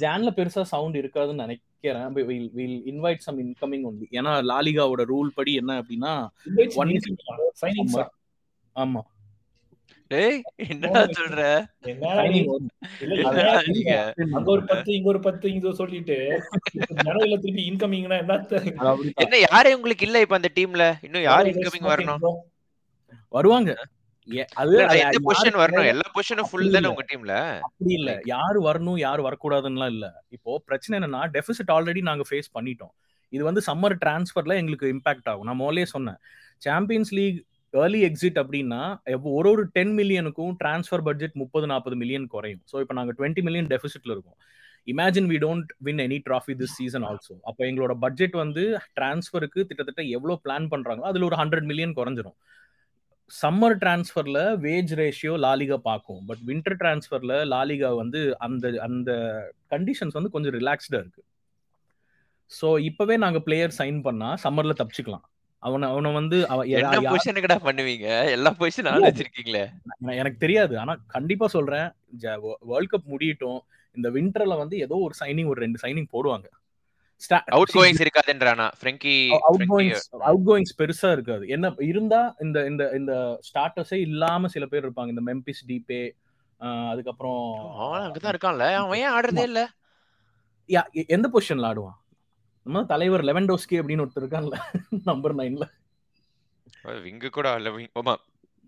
ஜான்ல 0.00 0.30
பெருசா 0.36 0.62
சவுண்ட் 0.62 0.96
இருக்காதுன்னு 0.96 1.44
நினைக்கிறேன். 1.44 2.12
Will 2.12 2.50
will 2.54 2.78
invite 2.92 3.24
some 3.26 3.38
incoming 3.38 3.86
only 3.88 4.06
ஏன்னா 4.10 4.34
லாலிகாவோட 4.52 5.04
ரூல் 5.04 5.30
படி 5.34 5.54
என்ன 5.54 5.82
அப்படின்னா 5.82 6.12
ஆமா. 8.76 9.02
டேய் 10.12 10.38
என்னடா 10.72 11.02
சொல்ற 11.18 11.40
அங்க 14.36 14.48
ஒரு 14.54 14.62
பத்து 14.70 14.90
இங்க 14.96 15.08
ஒரு 15.12 15.20
பத்து 15.26 15.52
இங்க 15.54 15.72
சொல்லிட்டு 15.80 16.16
ஜனவரில 17.00 17.38
திருப்பி 17.44 17.64
இன்கமிங்னா 17.70 18.18
என்ன 18.24 18.38
என்ன 19.24 19.40
யாரே 19.48 19.72
உங்களுக்கு 19.78 20.06
இல்ல 20.08 20.20
இப்ப 20.26 20.38
அந்த 20.40 20.50
டீம்ல 20.58 20.86
இன்னும் 21.08 21.26
யார் 21.28 21.50
இன்கமிங் 21.52 21.90
வரணும்? 21.92 22.38
வருவாங்க. 23.36 23.70
எந்த 24.28 25.20
பொசிஷன் 25.26 25.56
வரணும்? 25.60 25.86
எல்லா 25.92 26.06
பொசிஷனும் 26.16 26.48
ஃபுல் 26.50 26.74
தானே 26.74 26.90
உங்க 26.90 27.04
டீம்ல 27.10 27.34
அப்படி 27.66 27.94
இல்ல. 28.00 28.10
யாரு 28.32 28.58
வரணும் 28.66 28.98
யாரு 29.06 29.20
வரக்கூடாதுன்னுலாம் 29.28 29.92
இல்ல. 29.94 30.06
இப்போ 30.36 30.50
பிரச்சனை 30.68 30.94
என்னன்னா 30.98 31.22
டெபிசிட் 31.36 31.72
ஆல்ரெடி 31.76 32.02
நாங்க 32.08 32.24
ஃபேஸ் 32.28 32.50
பண்ணிட்டோம். 32.56 32.92
இது 33.32 33.42
வந்து 33.48 33.62
சம்மர் 33.68 33.96
டிரான்ஸ்ஃபர்ல 34.04 34.58
எங்களுக்கு 34.60 34.92
இம்பாக்ட் 34.94 35.28
ஆகும். 35.32 35.48
நான் 35.48 35.60
முதலே 35.62 35.84
சொன்னேன். 35.94 36.18
சாம்பியன்ஸ் 36.66 37.12
லீக் 37.18 37.38
ஏர்லி 37.80 38.00
எக்ஸிட் 38.08 38.38
அப்படின்னா 38.42 38.80
ஒரு 39.38 39.48
ஒரு 39.52 39.62
டென் 39.76 39.92
மில்லியனுக்கும் 39.98 40.54
டிரான்ஸ்ஃபர் 40.62 41.04
பட்ஜெட் 41.08 41.36
முப்பது 41.42 41.66
நாற்பது 41.72 41.96
மில்லியன் 42.02 42.26
குறையும். 42.34 42.62
ஸோ 42.70 42.76
இப்போ 42.84 42.94
நாங்கள் 42.98 43.16
டுவெண்ட்டி 43.18 43.44
மில்லியன் 43.46 43.70
டெபிசிட்ல 43.72 44.14
இருக்கோம். 44.16 44.38
Imagine 44.92 45.28
we 45.32 45.36
don't 45.44 45.70
win 45.86 46.02
any 46.06 46.18
trophy 46.28 46.54
this 46.60 46.74
season 46.78 47.04
also 47.08 47.34
அப்போ 47.48 47.62
எங்களோட 47.68 47.94
பட்ஜெட் 48.04 48.34
வந்து 48.42 48.64
டிரான்ஸ்ஃபருக்கு 48.98 49.60
கிட்டத்தட்ட 49.68 50.02
எவ்வளோ 50.16 50.36
பிளான் 50.46 50.66
பண்ணுறாங்களோ 50.72 51.08
அதில் 51.10 51.28
ஒரு 51.28 51.38
ஹண்ட்ரட் 51.42 51.68
மில்லியன் 51.70 51.96
குறைஞ்சிரும். 51.98 52.36
சம்மர் 53.30 53.76
டிரான்ஸ்ஃபர்ல 53.82 54.38
வேஜ் 54.64 54.94
ரேஷியோ 55.02 55.34
லாலிகா 55.44 55.78
பார்க்கும் 55.90 56.22
பட் 56.30 56.42
வின்டர் 56.48 56.78
டிரான்ஸ்ஃபர்ல 56.80 57.34
லாலிகா 57.54 57.90
வந்து 58.02 58.20
அந்த 58.46 58.74
அந்த 58.86 59.10
கண்டிஷன்ஸ் 59.74 60.16
வந்து 60.18 60.32
கொஞ்சம் 60.34 60.56
ரிலாக்ஸ்டா 60.60 60.98
இருக்கு. 61.02 61.22
ஸோ 62.50 62.68
இப்பவே 62.88 63.16
நாங்கள் 63.24 63.44
பிளேயர் 63.46 63.76
சைன் 63.80 64.00
பண்ணா 64.08 64.30
சம்மர்ல 64.44 64.74
தப்பிச்சுக்கலாம். 64.80 65.26
அவனை 65.66 65.88
அவனை 65.90 66.12
வந்து 66.12 66.38
பொசிஷனுக்குடா 66.48 67.56
பண்ணுவீங்க? 67.66 68.08
எல்லா 68.30 68.50
பொசிஷன் 68.60 68.88
வச்சிருக்கீங்களே? 69.06 69.64
எனக்கு 70.20 70.38
தெரியாது. 70.44 70.78
ஆனா 70.78 70.94
கண்டிப்பா 71.06 71.46
சொல்றேன். 71.56 71.88
வேர்ல்ட் 72.70 72.92
கப் 72.94 73.12
முடியட்டும். 73.12 73.60
இந்த 73.96 74.10
விண்டர்ல 74.10 74.56
வந்து 74.56 74.76
ஏதோ 74.78 74.96
ஒரு 75.06 75.14
சைனிங் 75.20 75.50
ஒரு 75.52 75.60
ரெண்டு 75.64 75.80
சைனிங் 75.84 76.10
போடுவாங்க. 76.14 76.48
அவுட் 77.56 77.72
கோயிங்ஸ் 77.74 78.02
இருக்காதுன்றானா? 78.04 78.66
Frenkie 78.80 79.14
out 79.48 79.66
goings 79.68 80.06
out 80.30 80.46
goings 80.48 80.74
பெருசா 80.80 81.10
இருக்காது. 81.12 81.44
என்ன 81.48 81.74
இருந்தா 81.90 82.20
இந்த 82.40 82.66
இந்த 82.66 82.84
இந்த 82.98 83.14
ஸ்டார்டர்ஸே 83.48 83.98
இல்லாம 84.08 84.48
சில 84.48 84.66
பேர் 84.66 84.86
இருப்பாங்க. 84.86 85.12
இந்த 85.14 85.24
மெம்பிஸ் 85.28 85.62
டிபே 85.70 86.02
அதுக்கப்புறம் 86.90 87.44
அவன் 87.84 88.02
அங்கதான் 88.06 88.34
இருக்கான்ல. 88.34 88.66
அவன் 88.82 88.98
ஏன் 89.04 89.14
ஆடுறதே 89.18 89.46
இல்ல? 89.50 89.62
யா 90.68 90.82
எந்த 91.16 91.26
பொசிஷன்ல 91.34 91.70
ஆடுவான்? 91.72 91.98
நம்ம 92.66 92.82
தலைவர் 92.92 93.24
லெவன்டோஸ்கி 93.28 93.76
அப்படின்னு 93.80 94.04
ஒருத்தர் 94.04 94.24
இருக்கான்ல 94.24 94.58
நம்பர் 95.10 95.34
நைன்ல 95.40 95.66
விங்க 97.06 97.26
கூட 97.36 97.48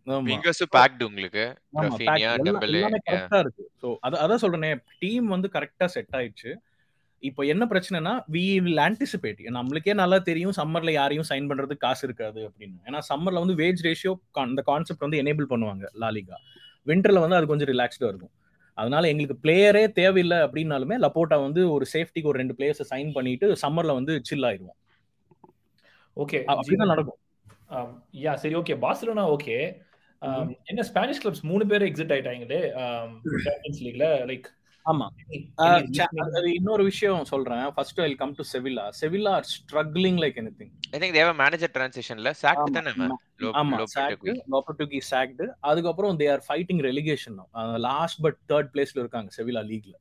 ஆமா. 0.07 0.25
விங்கர்ஸ் 0.29 0.63
பேக்டு 0.75 1.07
உங்களுக்கு 1.09 1.45
ரஃபீனியா 1.85 2.31
டெம்பலே 2.47 2.81
கரெக்டா 3.07 3.39
இருக்கு. 3.45 3.65
சோ 3.83 3.89
அத 4.07 4.19
அத 4.25 4.37
சொல்றேனே 4.43 4.71
டீம் 5.03 5.27
வந்து 5.35 5.49
கரெக்டா 5.55 5.87
செட் 5.95 6.17
ஆயிடுச்சு. 6.19 6.51
இப்போ 7.23 7.43
என்ன 7.53 7.65
பிரச்சனைனா 7.71 8.13
வி 8.35 8.45
வில் 8.65 8.83
ஆன்டிசிபேட் 8.87 9.41
நம்மளுக்கே 9.59 9.95
நல்லா 10.03 10.19
தெரியும் 10.29 10.57
சம்மர்ல 10.59 10.93
யாரையும் 10.99 11.29
சைன் 11.31 11.49
பண்றதுக்கு 11.51 11.85
காசு 11.87 12.03
இருக்காது 12.09 12.41
அப்படின்னு. 12.49 12.77
ஏன்னா 12.89 13.01
சம்மர்ல 13.11 13.43
வந்து 13.45 13.57
வேஜ் 13.63 13.85
ரேஷியோ 13.89 14.13
அந்த 14.45 14.63
கான்செப்ட் 14.71 15.07
வந்து 15.07 15.21
எனேபிள் 15.23 15.49
பண்ணுவாங்க 15.53 15.87
லாலிகா. 16.05 16.39
விண்டர்ல 16.87 17.23
வந்து 17.25 17.39
அது 17.39 17.49
கொஞ்சம் 17.53 17.71
ரிலாக்ஸ்டா 17.73 18.09
இருக்கும். 18.13 18.35
அதனால 18.79 19.09
எங்களுக்கு 19.09 19.37
பிளேயரே 19.43 19.83
தேவையில்லை 19.99 20.39
அப்படின்னாலுமே 20.39 20.97
லப்போட்டா 21.05 21.37
வந்து 21.43 21.63
ஒரு 21.73 21.87
சேஃப்டிக்கு 21.93 22.31
ஒரு 22.33 22.41
ரெண்டு 22.43 22.57
பிளேயர்ஸ் 22.59 22.91
சைன் 22.93 23.11
பண்ணிட்டு 23.13 23.47
சம்மர்ல 23.63 23.95
வந்து 23.99 24.15
சில் 24.31 24.47
ஆயிடுவோம். 24.49 24.79
ஓகே 26.17 26.41
அப்படிதான் 26.55 26.93
நடக்கும். 26.93 27.21
யா 28.25 28.35
சரி 28.43 28.55
ஓகே 28.55 28.77
பார்சலோனா 28.85 29.25
ஓகே 29.37 29.57
என்ன 30.71 30.83
ஸ்பானிஷ் 30.83 31.23
கிளப்ஸ் 31.23 31.47
மூணு 31.51 31.65
பேர் 31.67 31.87
எக்ஸிட் 31.89 32.13
ஆயிட்டாங்களே? 32.15 32.61
சாம்பியன்ஸ் 33.47 33.83
லீக்ல 33.87 34.07
லைக் 34.31 34.47
ஆமா. 34.87 35.07
அது 36.31 36.49
இன்னொரு 36.57 36.83
விஷயம் 36.89 37.23
சொல்றேன். 37.25 37.63
First 37.75 38.01
I 38.01 38.09
come 38.15 38.35
to 38.35 38.45
Sevilla 38.51 38.85
Sevilla 38.99 39.33
are 39.39 39.47
struggling 39.53 40.19
like 40.23 40.39
anything 40.43 40.73
I 40.91 40.99
think 40.99 41.17
they've 41.17 41.29
manager 41.41 41.73
ட்ரான்சிஷன்ல 41.77 42.33
sacked 42.43 42.75
தானே 42.77 42.93
ஆமா. 43.55 43.79
சாக்ட் 43.95 44.27
லோபர்டுகி 44.55 45.01
சாக்ட் 45.09 45.43
அதுக்கு 45.63 45.91
they 46.21 46.29
are 46.31 46.45
fighting 46.49 46.83
relegation 46.89 47.39
last 47.87 48.21
but 48.23 48.39
third 48.51 48.71
பிளேஸ்ல 48.75 49.01
இருக்காங்க 49.01 49.31
செவில்லா 49.39 49.65
லீக்ல 49.71 49.95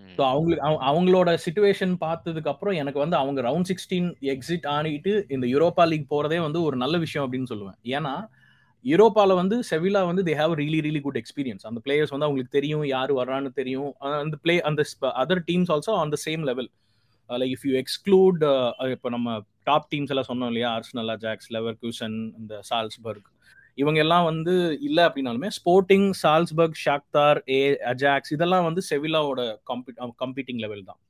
ஸோ 0.00 0.22
அவங்களுக்கு 0.26 0.64
அவங்களோட 0.86 1.30
சுச்சுவேஷன் 1.44 1.94
பார்த்ததுக்கு 2.02 2.50
அப்புறம் 2.52 2.74
எனக்கு 2.80 2.98
வந்து 2.98 3.16
அவங்க 3.16 3.40
ரவுண்ட் 3.42 3.68
சிக்ஸ்டீன் 3.70 4.08
எக்ஸிட் 4.32 4.66
ஆனிட்டு 4.74 5.12
இந்த 5.30 5.46
யூரோப்பா 5.52 5.84
லீக் 5.88 6.10
போறதே 6.10 6.38
வந்து 6.42 6.60
ஒரு 6.62 6.76
நல்ல 6.76 6.96
விஷயம் 6.98 7.24
அப்படின்னு 7.26 7.50
சொல்லுவேன். 7.52 7.78
ஏன்னா 7.96 8.12
யூரோப்பாவில் 8.90 9.38
வந்து 9.40 9.56
செவிலா 9.70 10.00
வந்து 10.08 10.22
they 10.28 10.34
have 10.40 10.52
really 10.62 10.80
really 10.86 11.00
good 11.06 11.20
experience 11.20 11.64
அந்த 11.68 11.80
பிளேயர்ஸ் 11.86 12.12
வந்து 12.14 12.26
அவங்களுக்கு 12.26 12.56
தெரியும் 12.58 12.84
யார் 12.94 13.12
வர்றான்னு 13.20 13.50
தெரியும். 13.60 13.90
அந்த 14.24 14.36
பிளே 14.44 14.54
அந்த 14.70 14.82
other 15.22 15.42
teams 15.50 15.72
also 15.74 15.94
on 16.02 16.12
the 16.14 16.18
same 16.26 16.44
level 16.50 16.68
like 17.30 17.54
if 17.56 17.64
you 17.68 17.72
exclude 17.82 18.42
இப்போ 18.96 19.10
நம்ம 19.16 19.38
டாப் 19.70 19.88
டீம்ஸ் 19.92 20.12
எல்லாம் 20.14 20.28
சொன்னோம் 20.30 20.50
இல்லையா? 20.52 20.68
ஆர்ஸ்னல் 20.76 21.10
அஜாக்ஸ் 21.16 21.50
லெவர் 21.56 21.78
கியூசன் 21.82 22.16
இந்த 22.40 22.60
சால்ஸ்பர்க் 22.70 23.26
இவங்க 23.82 23.98
எல்லாம் 24.04 24.26
வந்து 24.30 24.52
இல்லை 24.88 25.02
அப்படின்னாலுமே 25.06 25.48
ஸ்போர்ட்டிங் 25.56 26.06
சால்ஸ்பர்க் 26.22 26.78
ஷாக்தார் 26.84 27.38
ஏ 27.56 27.58
அஜாக்ஸ் 27.92 28.32
இதெல்லாம் 28.36 28.66
வந்து 28.68 28.82
செவிலாவோட 28.90 29.40
காம்பி 29.70 29.92
கம்பீட்டிங் 30.22 30.62
லெவல் 30.64 30.86
தான். 30.90 31.00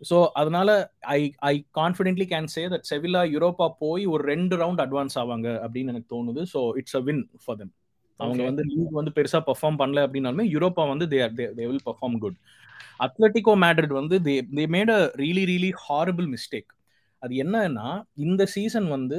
ஸோ 0.00 0.16
அதனால 0.34 0.68
I 1.14 1.20
I 1.46 1.54
confidently 1.74 2.26
can 2.30 2.48
say 2.52 2.62
that 2.68 2.86
Sevilla 2.90 3.22
Europa 3.34 3.66
போய் 3.80 4.04
ஒரு 4.06 4.22
ரெண்டு 4.24 4.54
ரவுண்ட் 4.56 4.82
அட்வான்ஸ் 4.84 5.16
ஆவாங்க 5.18 5.48
அப்படின்னு 5.64 5.92
எனக்கு 5.94 6.12
தோணுது. 6.14 6.42
So 6.52 6.60
it's 6.80 6.96
a 6.96 7.02
win 7.08 7.22
for 7.44 7.58
them 7.58 7.72
அவங்க 8.20 8.42
வந்து 8.44 8.62
லீக் 8.70 8.98
வந்து 8.98 9.12
பெருசா 9.16 9.40
பெர்ஃபார்ம் 9.48 9.80
பண்ணல 9.80 10.04
அப்படின்னாலுமே 10.06 10.46
யூரோப்பா 10.54 10.84
வந்து 10.88 11.06
they 11.08 11.18
they 11.56 11.66
will 11.66 11.84
perform 11.84 12.18
good 12.18 12.38
Atletico 13.00 13.52
Madrid 13.64 13.94
வந்து 13.98 14.16
they 14.24 14.34
they 14.52 14.64
made 14.74 14.90
a 14.90 15.00
really 15.16 15.44
really 15.50 15.70
horrible 15.84 16.28
mistake 16.34 16.70
அது 17.22 17.34
என்னன்னா 17.44 17.88
இந்த 18.24 18.42
சீசன் 18.54 18.88
வந்து 18.88 19.18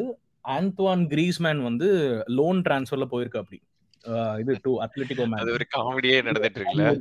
ஆந்த்வான் 0.50 1.04
கிரீஸ்மேன் 1.14 1.62
வந்து 1.64 1.88
லோன் 2.38 2.60
டிரான்ஸ்ஃபர்ல 2.66 3.08
போயிருக்கு 3.14 3.42
அப்படி 3.42 3.60
இது 4.42 4.56
டு 4.66 4.72
அத்லெட்டிகோ 4.84 5.26
அது 5.42 5.52
ஒரு 5.58 5.66
காமெடியே 5.76 6.18
நடந்துட்டு 6.28 6.60
இருக்குல்ல 6.60 6.92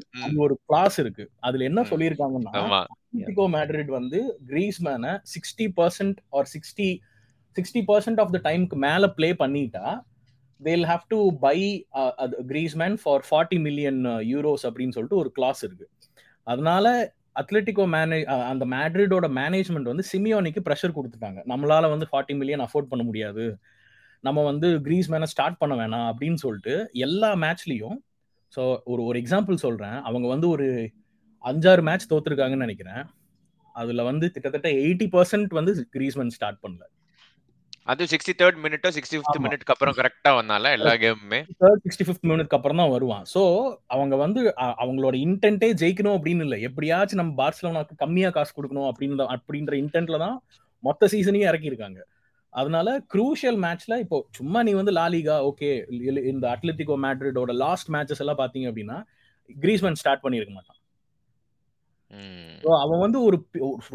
ஒரு 0.45 0.55
கிளாஸ் 0.67 0.97
இருக்கு. 1.03 1.25
அதுல 1.47 1.65
என்ன 1.65 1.81
சொல்லியிருக்காங்கன்னா 1.91 2.53
அத்லெட்டிகோ 2.79 3.47
மேட்ரிட் 3.57 3.93
வந்து 3.99 4.21
கிரீஸ்மேனை 4.51 5.13
sixty 5.35 5.67
percent 5.79 6.19
or 6.39 6.49
sixty 6.55 6.89
sixty 7.57 7.83
percent 7.91 8.21
of 8.25 8.33
the 8.37 8.41
டைம்க்கு 8.49 8.79
மேல 8.87 9.11
பிளே 9.19 9.31
பண்ணிட்டா 9.43 9.87
they'll 10.61 10.87
have 10.91 11.05
to 11.09 11.21
buy 11.47 11.59
Griezmann 12.53 12.97
for 13.03 13.25
forty 13.29 13.61
million 13.67 14.01
euros 14.33 14.67
அப்படின்னு 14.69 14.97
சொல்லிட்டு 14.97 15.21
ஒரு 15.23 15.33
கிளாஸ் 15.39 15.63
இருக்கு. 15.69 15.89
அதனால 16.47 16.87
அத்லெட்டிகோ 17.41 17.85
மேனேஜ் 17.95 18.25
அந்த 18.53 18.65
மேட்ரிடோட 18.67 19.27
மேனேஜ்மெண்ட் 19.41 19.91
வந்து 19.93 20.05
சிமியோனிக்கு 20.13 20.61
ப்ரெஷர் 20.69 20.97
கொடுத்துட்டாங்க. 20.97 21.41
நம்மளால 21.53 21.89
வந்து 21.95 22.07
ஃபார்ட்டி 22.13 22.35
மில்லியன் 22.37 22.65
அஃபோர்ட் 22.67 22.91
பண்ண 22.93 23.05
முடியாது. 23.05 23.45
நம்ம 24.25 24.45
வந்து 24.51 24.69
கிரீஸ் 24.87 25.11
மேன 25.13 25.29
ஸ்டார்ட் 25.33 25.61
பண்ண 25.63 25.75
வேணாம் 25.81 26.07
அப்படின்னு 26.11 26.39
சொல்லிட்டு 26.45 26.75
எல்லா 27.07 27.31
மேட்ச்லயும் 27.45 27.99
ஸோ 28.55 28.63
ஒரு 28.93 29.03
ஒரு 29.09 29.17
எக்ஸாம்பிள் 29.23 29.65
சொல்றேன். 29.65 29.97
அவங்க 30.09 30.27
வந்து 30.35 30.47
ஒரு 30.55 30.67
அஞ்சாறு 31.45 31.83
மேட்ச் 31.89 32.11
தோத்துருக்காங்கன்னு 32.13 32.67
நினைக்கிறேன். 32.67 33.03
அதுல 33.75 34.05
வந்து 34.11 34.27
கிட்டத்தட்ட 34.35 34.69
எயிட்டி 34.85 35.07
பர்சன்ட் 35.15 35.53
வந்து 35.59 35.73
கிரீஸ்மேன் 35.97 36.33
ஸ்டார்ட் 36.37 36.63
பண்ணல. 36.65 36.85
அது 37.93 38.03
சிக்ஸ்டி 38.13 38.33
தேர்ட் 38.41 38.59
மினிட்டோ 38.65 38.89
சிக்ஸ்டி 38.97 39.19
ஃபிஃப்த் 39.19 39.43
மினிட்க்கு 39.45 39.73
அப்புறம் 39.75 39.97
கரெக்டா 39.99 40.31
வந்தால 40.39 40.73
எல்லா 40.79 40.93
கேமுமே 41.05 41.39
தேர்ட் 41.63 41.83
சிக்ஸ்டி 41.85 42.07
ஃபிஃப்த் 42.07 42.29
மினிட்க்கு 42.31 42.57
அப்புறம் 42.59 42.81
தான் 42.83 42.93
வருவான். 42.95 43.25
ஸோ 43.35 43.43
அவங்க 43.95 44.15
வந்து 44.25 44.41
அவங்களோட 44.83 45.15
இன்டென்ட்டே 45.27 45.71
ஜெயிக்கணும் 45.83 46.17
அப்படின்னு 46.19 46.45
இல்லை. 46.47 46.59
எப்படியாச்சும் 46.69 47.21
நம்ம 47.23 47.35
பார்சலோனாக்கு 47.43 47.97
கம்மியா 48.05 48.31
காசு 48.37 48.53
கொடுக்கணும் 48.59 48.89
அப்படின்னு 48.91 49.29
அப்படின்ற 49.37 49.75
இன்டென்ட்ல 49.85 50.19
தான் 50.25 50.37
மொத்த 50.83 51.09
சீசனையும் 51.15 51.51
இறக்கியிருக்காங்க. 51.51 52.01
அதனால 52.53 52.89
குரூஷியல் 53.15 53.59
மேட்ச்ல 53.65 53.97
இப்போ 54.05 54.19
சும்மா 54.39 54.61
நீ 54.69 54.73
வந்து 54.81 54.93
லாலிகா 55.01 55.37
ஓகே 55.51 55.71
இந்த 56.33 56.45
அட்லட்டிகோ 56.55 56.97
மேட்ரிடோட 57.05 57.55
லாஸ்ட் 57.65 57.91
மேட்சஸ் 57.97 58.23
எல்லாம் 58.25 58.43
பாத்தீங்க 58.43 58.71
அப்படின்னா 58.71 58.99
கிரீஸ்மேன் 59.65 60.01
ஸ்டார்ட் 60.01 60.25
பண்ணிருக்க 60.25 60.55
மாட்டான். 60.57 60.75
அவன் 62.85 63.03
வந்து 63.03 63.19
ஒரு 63.27 63.37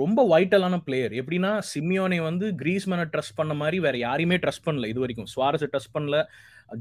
ரொம்ப 0.02 0.20
வைட்டலான 0.32 0.76
பிளேயர் 0.88 1.14
எப்படின்னா 1.20 1.52
சிமியோனை 1.72 2.20
வந்து 2.28 2.46
கிரீஸ்மேனை 2.62 3.06
ட்ரஸ்ட் 3.14 3.38
பண்ண 3.40 3.54
மாதிரி 3.62 3.78
வேற 3.86 3.96
யாரையுமே 4.04 4.38
ட்ரஸ்ட் 4.44 4.66
பண்ணல 4.68 4.90
இது 4.92 5.04
வரைக்கும். 5.04 5.30
சுவாரஸை 5.34 5.68
ட்ரஸ்ட் 5.74 5.96
பண்ணல. 5.96 6.18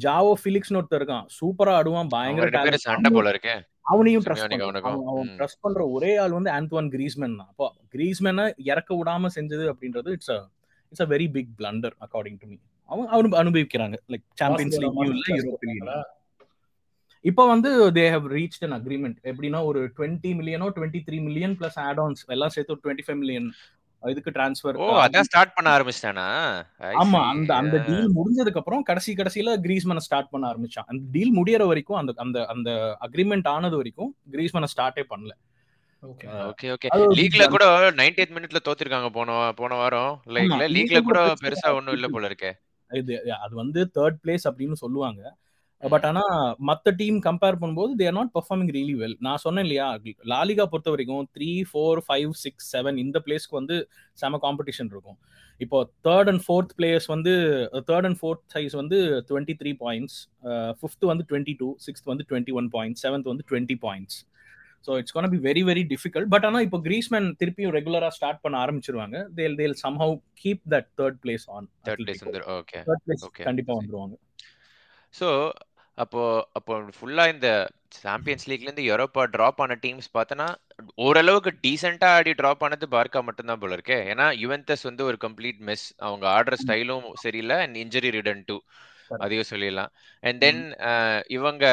ஜாவோ 0.04 0.32
பிலிக்ஸ் 0.42 0.72
ஒருத்தர் 0.78 1.00
இருக்கான். 1.00 1.26
சூப்பரா 1.38 1.74
ஆடுவான் 1.78 2.12
பயங்கர 2.16 2.80
சண்டை 2.86 3.10
போல 3.16 3.32
இருக்கு. 3.34 3.54
அவனையும் 3.92 4.26
அவன் 5.10 5.30
ட்ரஸ்ட் 5.38 5.62
பண்ற 5.66 5.86
ஒரே 5.94 6.12
ஆள் 6.24 6.36
வந்து 6.38 6.52
ஆந்தவான் 6.56 6.90
கிரீஸ்மேன் 6.96 7.38
தான். 7.40 7.50
அப்போ 7.52 7.68
கிரீஸ்மேனை 7.94 8.46
இறக்க 8.72 8.90
விடாம 9.00 9.30
செஞ்சது 9.38 9.66
அப்படின்றது 9.72 10.10
it's 10.18 10.34
it's 10.92 11.04
a 11.06 11.08
very 11.14 11.28
big 11.36 11.52
blunder 11.60 11.94
according 12.06 12.38
to 12.42 12.48
me 12.50 12.56
அவங்க 12.88 13.06
அவனு 13.14 13.38
அனுபவிக்கிறாங்க. 13.42 13.96
லைக் 14.12 14.26
சாம்பியன்ஸ் 14.40 14.78
லீக் 14.82 14.98
யூரோப்பியன் 15.38 15.92
இப்போ 17.24 17.42
வந்து 17.50 17.70
they 17.96 18.04
have 18.10 18.24
reach 18.32 18.56
an 18.66 18.74
agreement 18.78 19.18
எப்படின்னா 19.30 19.58
ஒரு 19.64 19.80
twenty 19.96 20.30
மில்லியனோ 20.38 20.68
twenty 20.76 21.00
three 21.08 21.18
million 21.26 21.54
plus 21.60 21.78
add 21.84 22.00
ons 22.04 22.24
எல்லாம் 22.36 22.52
சேர்த்து 22.54 22.74
ஒரு 22.74 22.82
டுவெண்ட்டி 22.84 23.04
ஃபைவ் 23.06 23.18
மில்லியன் 23.20 23.46
இதுக்கு 24.02 24.30
டிரான்ஸ்ஃபர் 24.36 24.78
ஓ 24.84 24.86
அதான் 25.02 25.26
ஸ்டார்ட் 25.28 25.54
பண்ண 25.56 25.68
ஆரம்பிச்சிட்டானா? 25.74 26.24
ஆமா 27.02 27.20
அந்த 27.32 27.50
அந்த 27.54 27.76
டீல் 27.88 28.08
முடிஞ்சதுக்கு 28.16 28.60
அப்புறம் 28.60 28.82
கடைசி 28.82 29.12
கடைசியில 29.14 29.54
கிரீஸ்மனை 29.66 30.02
ஸ்டார்ட் 30.06 30.32
பண்ண 30.32 30.44
ஆரம்பிச்சான். 30.52 30.88
அந்த 30.90 31.02
டீல் 31.14 31.32
முடியற 31.38 31.66
வரைக்கும் 31.66 31.98
அந்த 32.00 32.12
அந்த 32.24 32.38
அந்த 32.54 32.70
அக்ரிமெண்ட் 33.06 33.48
ஆனது 33.48 33.76
வரைக்கும் 33.76 34.10
கிரீஸ்மனை 34.32 34.70
ஸ்டார்ட்டே 34.74 35.04
பண்ணல. 35.12 35.32
ஓகே 36.02 36.68
ஓகே 36.74 36.88
லீக்ல 37.18 37.44
கூட 37.54 37.64
90th 38.00 38.32
மினிட்ல 38.36 38.60
தோத்திருக்காங்க 38.68 39.08
போன 39.16 39.36
போன 39.60 39.76
வாரம். 39.80 40.12
லைக்ல 40.36 40.64
லீக்ல 40.76 41.00
கூட 41.08 41.20
பெருசா 41.42 41.70
ஒண்ணும் 41.78 41.96
இல்ல 41.98 42.08
போல 42.14 42.30
இருக்கே. 42.30 42.50
இது 42.90 43.14
அது 43.44 43.54
வந்து 43.62 43.80
தேர்ட் 43.96 44.18
பிளேஸ் 44.24 44.46
அப்படின்னு 44.50 44.78
சொல்லுவாங்க. 44.82 45.22
பட் 45.82 46.04
ஆனா 46.08 46.22
மத்த 46.68 46.90
டீம் 46.98 47.16
கம்பேர் 47.26 47.58
பண்ணும்போது 47.60 47.92
they're 48.00 48.16
not 48.18 48.32
performing 48.34 48.72
really 48.76 48.94
well 49.00 49.16
நான் 49.26 49.42
சொன்னேன் 49.44 49.64
இல்லையா 49.66 49.86
லாலிகா 50.32 50.64
பொறுத்த 50.72 50.90
வரைக்கும் 50.94 51.24
three 51.36 51.48
four 51.70 52.00
five 52.08 52.32
six 52.42 52.68
seven 52.74 52.98
இந்த 53.04 53.20
பிளேஸ்க்கு 53.26 53.58
வந்து 53.60 53.76
செம 54.22 54.38
காம்படிஷன் 54.44 54.90
இருக்கும். 54.94 55.18
இப்போ 55.60 55.78
தேர்ட் 56.08 56.30
அண்ட் 56.32 56.42
ஃபோர்த் 56.44 56.74
பிளேயர்ஸ் 56.78 57.08
வந்து 57.14 57.32
தேர்ட் 57.88 58.08
அண்ட் 58.10 58.20
ஃபோர்த் 58.20 58.44
சைஸ் 58.54 58.76
வந்து 58.80 58.98
டுவெண்ட்டி 59.30 59.56
த்ரீ 59.62 59.72
பாயிண்ட்ஸ் 59.84 60.18
ஃபிஃப்த் 60.80 61.08
வந்து 61.12 61.26
டுவெண்ட்டி 61.30 61.56
டூ 61.62 61.70
சிக்ஸ்த் 61.86 62.10
வந்து 62.12 62.26
டுவெண்ட்டி 62.30 62.54
ஒன் 62.60 62.70
பாயிண்ட்ஸ் 62.76 63.02
செவன்த் 63.06 63.30
வந்து 63.32 63.46
twenty 63.52 63.78
points 63.86 64.18
so 64.86 64.98
it's 65.00 65.14
gonna 65.16 65.32
be 65.34 65.40
very 65.48 65.64
very 65.70 65.84
difficult 65.94 66.30
but 66.34 66.46
ஆனால் 66.48 66.64
இப்போ 66.66 66.80
கிரீஸ்மேன் 66.86 67.28
திருப்பியும் 67.40 67.74
ரெகுலராக 67.78 68.12
ஸ்டார்ட் 68.18 68.42
பண்ண 68.44 68.56
ஆரம்பிச்சிருவாங்க. 68.64 69.18
They'll 69.40 69.58
they'll 69.60 69.76
somehow 69.84 70.14
keep 70.44 70.64
that 70.74 70.88
third 71.00 71.20
place 71.26 71.46
on 71.56 71.68
third 71.88 72.04
place 72.06 72.24
okay 72.60 72.80
third 72.88 73.04
place. 73.06 73.28
கண்டிப்பாக 73.50 73.78
வந்துருவாங்க. 73.80 74.16
ஸோ 75.14 75.28
அப்போ 75.98 76.22
அப்போ 76.58 76.74
ஃபுல்லா 76.98 77.24
இந்த 77.32 77.48
சாம்பியன்ஸ் 78.04 78.46
லீக்ல 78.50 78.68
இருந்து 78.68 78.84
யூரோப்பா 78.90 79.22
டிராப் 79.32 79.58
ஆன 79.64 79.74
டீம்ஸ் 79.82 80.08
பார்த்தனா 80.14 80.46
ஓரளவுக்கு 81.06 81.50
டீசெண்டா 81.64 82.08
ஆடி 82.18 82.32
டிராப் 82.38 82.62
ஆனது 82.66 82.86
பார்க்கா 82.94 83.20
மட்டும்தான் 83.26 83.60
போல 83.62 83.76
இருக்கே. 83.78 83.98
ஏன்னா 84.12 84.26
யுவென்டஸ் 84.42 84.84
வந்து 84.88 85.02
ஒரு 85.10 85.18
கம்ப்ளீட் 85.24 85.60
மிஸ் 85.68 85.84
அவங்க 86.06 86.24
ஆடுற 86.36 86.56
ஸ்டைலும் 86.62 87.06
சரியில்லை. 87.24 87.58
அண்ட் 87.64 87.76
இன்ஜரி 87.82 88.12
ரிடன் 88.16 88.42
டூ 88.48 88.56
அதையும் 89.24 89.50
சொல்லிடலாம். 89.50 89.92
அண்ட் 90.22 90.40
தென் 90.44 90.62
இவங்க 91.36 91.64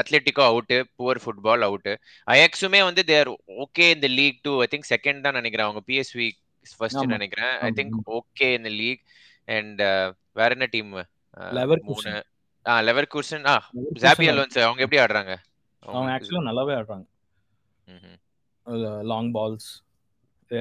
Atletico 0.00 0.44
out 0.50 0.76
poor 0.98 1.20
football 1.24 1.64
out 1.68 1.92
அயக்ஸுமே 2.26 2.80
வந்து 2.88 3.04
தேர் 3.04 3.30
ஓகே 3.64 3.86
இந்த 3.94 4.08
league 4.18 4.42
two 4.42 4.52
I 4.60 4.66
think 4.70 4.90
second 4.94 5.24
தான் 5.26 5.38
நினைக்கிறேன். 5.40 5.66
அவங்க 5.66 5.82
பிஎஸ்வி 5.86 6.28
ஃபர்ஸ்ட். 6.78 7.06
நினைக்கிறேன். 7.14 7.54
ஐ 7.66 7.70
திங்க் 7.78 7.96
ஓகே 8.18 8.48
இந்த 8.58 8.72
லீக் 8.80 9.02
அண்ட் 9.56 9.82
வேற 10.32 10.50
என்ன 10.56 10.66
டீம் 10.66 10.92
Leverkusen. 11.58 12.04
மூணு. 12.04 12.10
ஆ 12.66 12.74
லெவர் 12.80 13.06
கூர்சன் 13.14 13.46
ஆ 13.46 13.54
ஜாபி 14.02 14.26
அலோன்ஸ் 14.32 14.58
அவங்க 14.66 14.82
எப்படி 14.84 15.00
ஆடுறாங்க? 15.02 15.32
அவங்க 15.82 16.12
ஆக்சுவலாக 16.14 16.46
நல்லாவே 16.48 16.74
ஆடுறாங்க. 16.80 17.06
லாங் 19.10 19.30
பால்ஸ் 19.34 19.68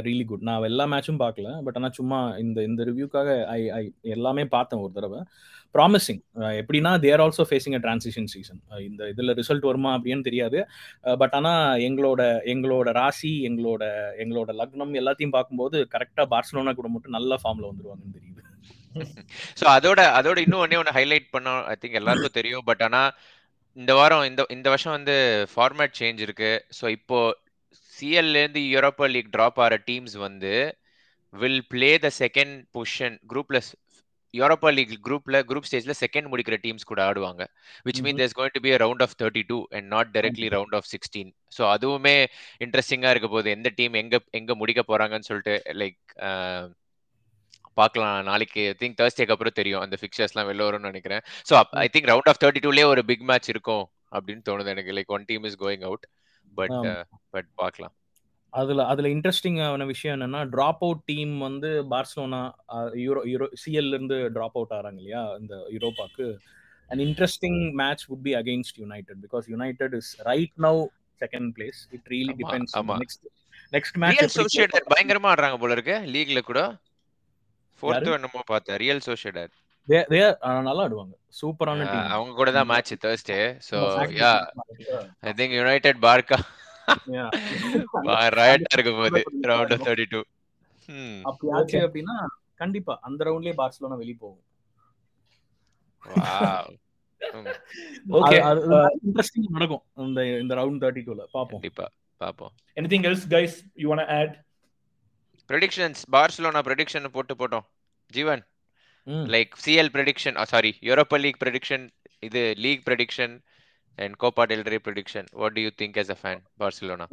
ரியலி 0.06 0.26
குட் 0.26 0.46
நான் 0.48 0.68
எல்லா 0.70 0.86
மேட்சும் 0.92 1.20
பார்க்கல 1.24 1.50
பட் 1.66 1.78
ஆனால் 1.80 1.96
சும்மா 1.98 2.20
இந்த 2.44 2.60
இந்த 2.70 2.82
ரிவ்யூக்காக 2.90 3.30
ஐ 3.56 3.62
ஐ 3.80 3.84
எல்லாமே 4.16 4.44
பார்த்தேன் 4.56 4.82
ஒரு 4.86 4.94
தடவை. 4.98 5.20
ப்ராமிசிங் 5.76 6.22
எப்படின்னா 6.62 6.92
they're 7.06 7.22
also 7.24 7.44
facing 7.50 7.76
a 7.78 7.82
transition 7.86 8.30
season 8.34 8.60
இந்த 8.88 9.04
இதில் 9.14 9.36
ரிசல்ட் 9.40 9.70
வருமா 9.70 9.92
அப்படின்னு 9.98 10.28
தெரியாது. 10.30 10.60
பட் 11.22 11.36
ஆனால் 11.40 11.80
எங்களோட 11.88 12.22
எங்களோட 12.54 12.90
ராசி 13.00 13.34
எங்களோட 13.50 13.84
எங்களோட 14.24 14.52
லக்னம் 14.62 14.94
எல்லாத்தையும் 15.02 15.36
பார்க்கும்போது 15.38 15.80
கரெக்டாக 15.96 16.28
பார்சலோனா 16.36 16.74
கூட 16.80 16.90
மட்டும் 16.96 17.18
நல்ல 17.20 17.40
ஃபார்மில் 17.44 17.70
வந்துருவாங்கன்னு 17.72 18.18
தெரியுது. 18.20 18.32
ஸோ 19.60 19.66
அதோட 19.76 20.02
அதோட 20.18 20.38
இன்னும் 20.46 20.64
ஒன்னே 20.64 20.80
ஒன்று 20.82 20.98
ஹைலைட் 20.98 21.28
பண்ண 21.36 21.54
ஐ 21.72 21.76
திங்க் 21.82 22.00
எல்லாருக்கும் 22.02 22.38
தெரியும். 22.40 22.66
பட் 22.70 22.84
ஆனால் 22.88 23.10
இந்த 23.78 23.92
வாரம் 24.00 24.26
இந்த 24.30 24.42
இந்த 24.56 24.68
வருஷம் 24.74 24.96
வந்து 24.98 25.16
ஃபார்மேட் 25.54 25.96
சேஞ்ச் 26.00 26.20
இருக்கு. 26.26 26.50
ஸோ 26.80 26.86
இப்போ 26.98 27.20
சிஎல்ல 27.96 28.42
இருந்து 28.44 28.62
யூரோப்பா 28.74 29.08
லீக் 29.16 29.34
டிராப் 29.36 29.60
ஆகிற 29.66 29.78
டீம்ஸ் 29.90 30.16
வந்து 30.26 30.54
will 31.34 31.64
play 31.74 31.92
the 32.06 32.10
second 32.22 32.56
position 32.78 33.16
குரூப்ல 33.32 33.60
யூரோப்பா 34.34 34.70
லீக் 34.76 34.94
குரூப்ல 35.08 35.40
குரூப் 35.50 35.68
ஸ்டேஜ்ல 35.70 35.94
செகண்ட் 36.02 36.30
முடிக்கிற 36.32 36.56
டீம்ஸ் 36.64 36.88
கூட 36.92 37.00
ஆடுவாங்க. 37.10 37.44
Which 37.88 38.02
mean 38.06 38.20
there's 38.22 38.36
going 38.38 38.56
to 38.56 38.62
be 38.66 38.72
round 38.84 39.04
of 39.06 39.16
thirty 39.20 39.44
two 39.52 39.58
and 39.78 39.88
not 39.96 40.12
directly 40.16 40.48
round 40.56 40.76
of 40.80 40.88
sixteen 40.94 41.30
so 41.58 41.64
அதுவுமே 41.74 42.16
இன்ட்ரெஸ்டிங்கா 42.66 43.12
இருக்க 43.14 43.28
போகுது. 43.34 43.50
எந்த 43.58 43.72
டீம் 43.80 43.96
எங்க 44.02 44.20
எங்க 44.40 44.56
முடிக்க 44.62 44.84
போறாங்கன்னு 44.92 45.30
சொல்லிட்டு 45.30 45.56
லைக் 45.82 46.00
பார்க்கலாம். 47.78 48.18
நாளைக்கு 48.30 48.64
ஐ 48.72 48.76
திங்க் 48.82 48.98
தேர்ஸ்டேக்கு 49.02 49.36
அப்புறம் 49.36 49.58
தெரியும். 49.60 49.84
அந்த 49.86 49.96
ஃபிக்சர்ஸ்லாம் 50.02 50.50
வெளில 50.50 50.66
வரும்னு 50.68 50.90
நினைக்கிறேன். 50.92 51.24
So 51.50 51.54
I 51.86 51.88
think 51.94 52.10
round 52.14 52.32
of 52.32 52.42
thirty 52.44 52.64
டூலேயே 52.66 52.88
ஒரு 52.94 53.04
பிக் 53.12 53.26
மேட்ச் 53.32 53.50
இருக்கும் 53.54 53.86
அப்படின்னு 54.18 54.44
தோணுது 54.50 54.74
எனக்கு. 54.76 54.98
Like 55.00 55.14
one 55.18 55.28
team 55.32 55.46
is 55.52 55.60
going 55.64 55.86
out 55.90 56.06
but. 56.56 57.08
But 57.30 57.50
பார்க்கலாம். 57.56 57.94
அதுல 58.54 58.86
அதுல 58.86 59.08
இன்ட்ரெஸ்டிங்கான 59.08 59.86
விஷயம் 59.86 60.20
என்னன்னா 60.20 60.42
டிராப் 60.50 60.84
அவுட் 60.84 61.04
டீம் 61.06 61.38
வந்து 61.38 61.70
பார்சலோனா 61.92 62.42
யூரோ 63.06 63.22
யூரோ 63.34 63.48
சிஎல்ல 63.62 63.94
இருந்து 63.94 64.18
டிராப் 64.32 64.58
அவுட் 64.58 64.74
ஆறாங்க 64.80 64.96
இல்லையா? 64.96 65.24
இந்த 65.40 65.56
யூரோப்பாக்கு. 65.72 66.28
And 66.88 67.02
interesting 67.02 67.60
match 67.74 68.04
would 68.10 68.22
be 68.24 68.34
against 68.34 68.80
United 68.84 69.22
because 69.26 69.48
United 69.48 69.94
is 69.94 70.12
right 70.22 70.56
now 70.58 70.82
second 71.20 71.50
place 71.58 71.82
it 71.92 72.08
really 72.10 72.36
depends. 72.42 72.76
Next 72.76 73.26
next 73.72 74.00
match 74.04 74.40
Sociedad 74.40 74.90
பயங்கரமா 74.96 75.30
ஆடுறாங்க 75.34 75.58
போல 75.58 75.76
இருக்கு. 75.78 75.98
லீக்ல 76.14 76.42
கூட. 76.42 76.62
ஃபோர்த்? 77.82 78.14
என்னமோ 78.14 78.42
பார்த்தேன். 78.46 78.78
ரியல் 78.78 79.06
சோஷியேட்டட் 79.06 79.54
நல்லா 79.88 80.84
ஆடுவாங்க 80.86 81.14
சூப்பரான 81.40 81.88
டீம் 81.92 82.12
அவங்க 82.16 82.34
கூட 82.40 82.50
தான் 82.58 82.70
match 82.72 82.94
Thursday 83.06 83.40
so 83.70 83.78
yeah 84.22 84.34
I 85.30 85.34
think 85.40 85.58
United 85.60 86.00
Barca 86.10 86.38
ரயட்டா 88.40 88.74
இருக்க 88.76 88.92
போகுது 89.00 89.22
ரவுண்ட் 89.52 89.76
ஆஃப் 89.76 89.86
தேர்ட்டி 89.90 90.08
டூ 90.14 90.22
அப்படி 91.30 91.52
ஆச்சு 91.58 91.80
அப்படின்னா 91.88 92.16
கண்டிப்பா 92.62 92.94
அந்த 93.08 93.20
ரவுண்ட்லயே 93.28 93.56
பார்சலோனா 93.60 94.00
வெளிய 94.02 94.16
போகும். 94.24 94.44
ஓகே 98.20 98.38
இன்ட்ரெஸ்டிங் 99.08 99.48
நடக்கும். 99.58 99.84
இந்த 100.06 100.22
இந்த 100.44 100.54
ரவுண்ட் 100.60 100.82
தேர்ட்டி 100.84 101.04
டூல 101.08 101.22
பாப்போம். 101.36 101.62
கண்டிப்பா 101.62 101.86
பாப்போம். 102.22 102.52
Anything 102.80 103.06
else 103.10 103.28
guys 103.36 103.56
you 103.84 103.88
want 103.92 104.08
add 104.18 104.34
predictions 105.50 106.02
Barcelona 106.16 106.62
prediction 106.70 107.14
போட்டு 107.18 107.36
போட்டோம். 107.42 107.66
Jeevan. 108.12 108.44
Like 109.28 109.54
CL 109.64 109.92
prediction 109.92 110.38
sorry 110.46 110.72
Europa 110.84 111.18
League 111.20 111.42
prediction 111.44 111.86
இது 112.24 112.42
league 112.58 112.84
prediction 112.86 113.34
and 114.04 114.16
Copa 114.22 114.44
del 114.50 114.64
Rey 114.74 114.78
prediction 114.86 115.28
what 115.42 115.54
do 115.56 115.62
you 115.64 115.72
think 115.80 115.98
as 116.02 116.10
a 116.14 116.18
fan 116.22 116.38
Barcelona 116.62 117.06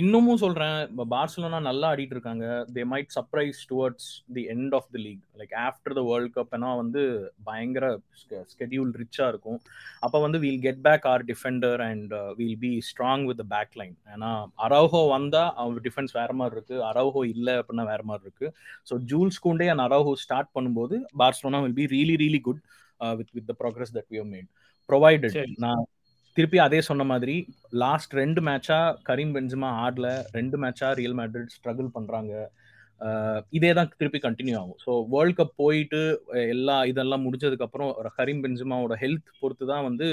இன்னமும் 0.00 0.40
சொல்றேன் 0.42 0.76
Barcelona 1.14 1.58
நல்லா 1.68 1.86
ஆடிட்டு 1.92 2.14
இருக்காங்க. 2.16 2.44
They 2.76 2.82
might 2.92 3.10
surprise 3.16 3.60
towards 3.70 4.06
the 4.36 4.42
end 4.54 4.74
of 4.78 4.86
the 4.94 5.00
league 5.06 5.22
like 5.40 5.54
after 5.66 5.94
the 5.98 6.02
World 6.10 6.32
Cup 6.36 6.52
ஏன்னா 6.58 6.70
வந்து 6.82 7.02
பயங்கர 7.48 7.86
schedule 8.52 8.92
ரிச்சா 9.02 9.26
இருக்கும். 9.32 9.58
அப்ப 10.06 10.20
வந்து 10.26 10.40
we'll 10.44 10.62
get 10.66 10.80
back 10.86 11.06
our 11.12 11.24
defender 11.32 11.82
and 11.88 12.14
we'll 12.40 12.58
be 12.64 12.72
strong 12.90 13.24
with 13.30 13.42
back 13.54 13.74
line 13.82 13.96
ஏன்னா 14.16 14.30
அரௌஹோ 14.66 15.02
வந்தா 15.16 15.44
அவர் 15.62 15.84
டிஃபென்ஸ் 15.88 16.14
வேற 16.20 16.32
மாதிரி 16.42 16.56
இருக்கு. 16.58 16.78
அரௌஹோ 16.90 17.22
இல்ல 17.34 17.48
அப்படின்னா 17.62 17.86
வேற 17.92 18.04
மாதிரி 18.10 18.26
இருக்கு. 18.28 18.48
So 18.90 19.00
Jules 19.12 19.40
Kounde 19.46 19.68
and 19.74 19.84
Araujo 19.88 20.14
start 20.24 20.52
பண்ணும்போது 20.58 20.98
Barcelona 21.22 21.60
will 21.66 21.78
be 21.80 21.86
really 21.96 22.16
really 22.24 22.42
good 22.48 22.62
with 23.20 23.34
with 23.38 23.48
the 23.50 23.56
progress 23.64 23.94
that 23.98 24.10
we 24.14 24.22
made 24.36 24.48
provided. 24.88 25.36
நான் 25.64 25.82
திருப்பி 26.36 26.58
அதே 26.64 26.80
சொன்ன 26.88 27.02
மாதிரி 27.12 27.36
லாஸ்ட் 27.82 28.12
ரெண்டு 28.22 28.40
மேட்சா 28.48 28.78
கரீம் 29.08 29.32
பென்ஜிமா 29.36 29.70
ஆடல 29.84 30.08
ரெண்டு 30.36 30.56
மேட்சா 30.62 30.88
ரியல் 31.00 31.16
மேட்ரிட் 31.20 31.54
ஸ்ட்ரகிள் 31.56 31.88
பண்றாங்க. 31.96 32.32
இதே 33.58 33.70
தான் 33.78 33.88
திருப்பி 34.00 34.18
கண்டினியூ 34.26 34.56
ஆகும். 34.60 34.78
ஸோ 34.84 34.90
வேர்ல்ட் 35.12 35.36
கப் 35.38 35.54
போயிட்டு 35.62 36.00
எல்லா 36.54 36.76
இதெல்லாம் 36.90 37.24
முடிஞ்சதுக்கு 37.26 37.66
அப்புறம் 37.66 37.90
கரீம் 38.18 38.42
பென்ஜிமாவோட 38.44 38.96
ஹெல்த் 39.02 39.32
பொறுத்து 39.40 39.64
தான் 39.72 39.84
வந்து 39.88 40.06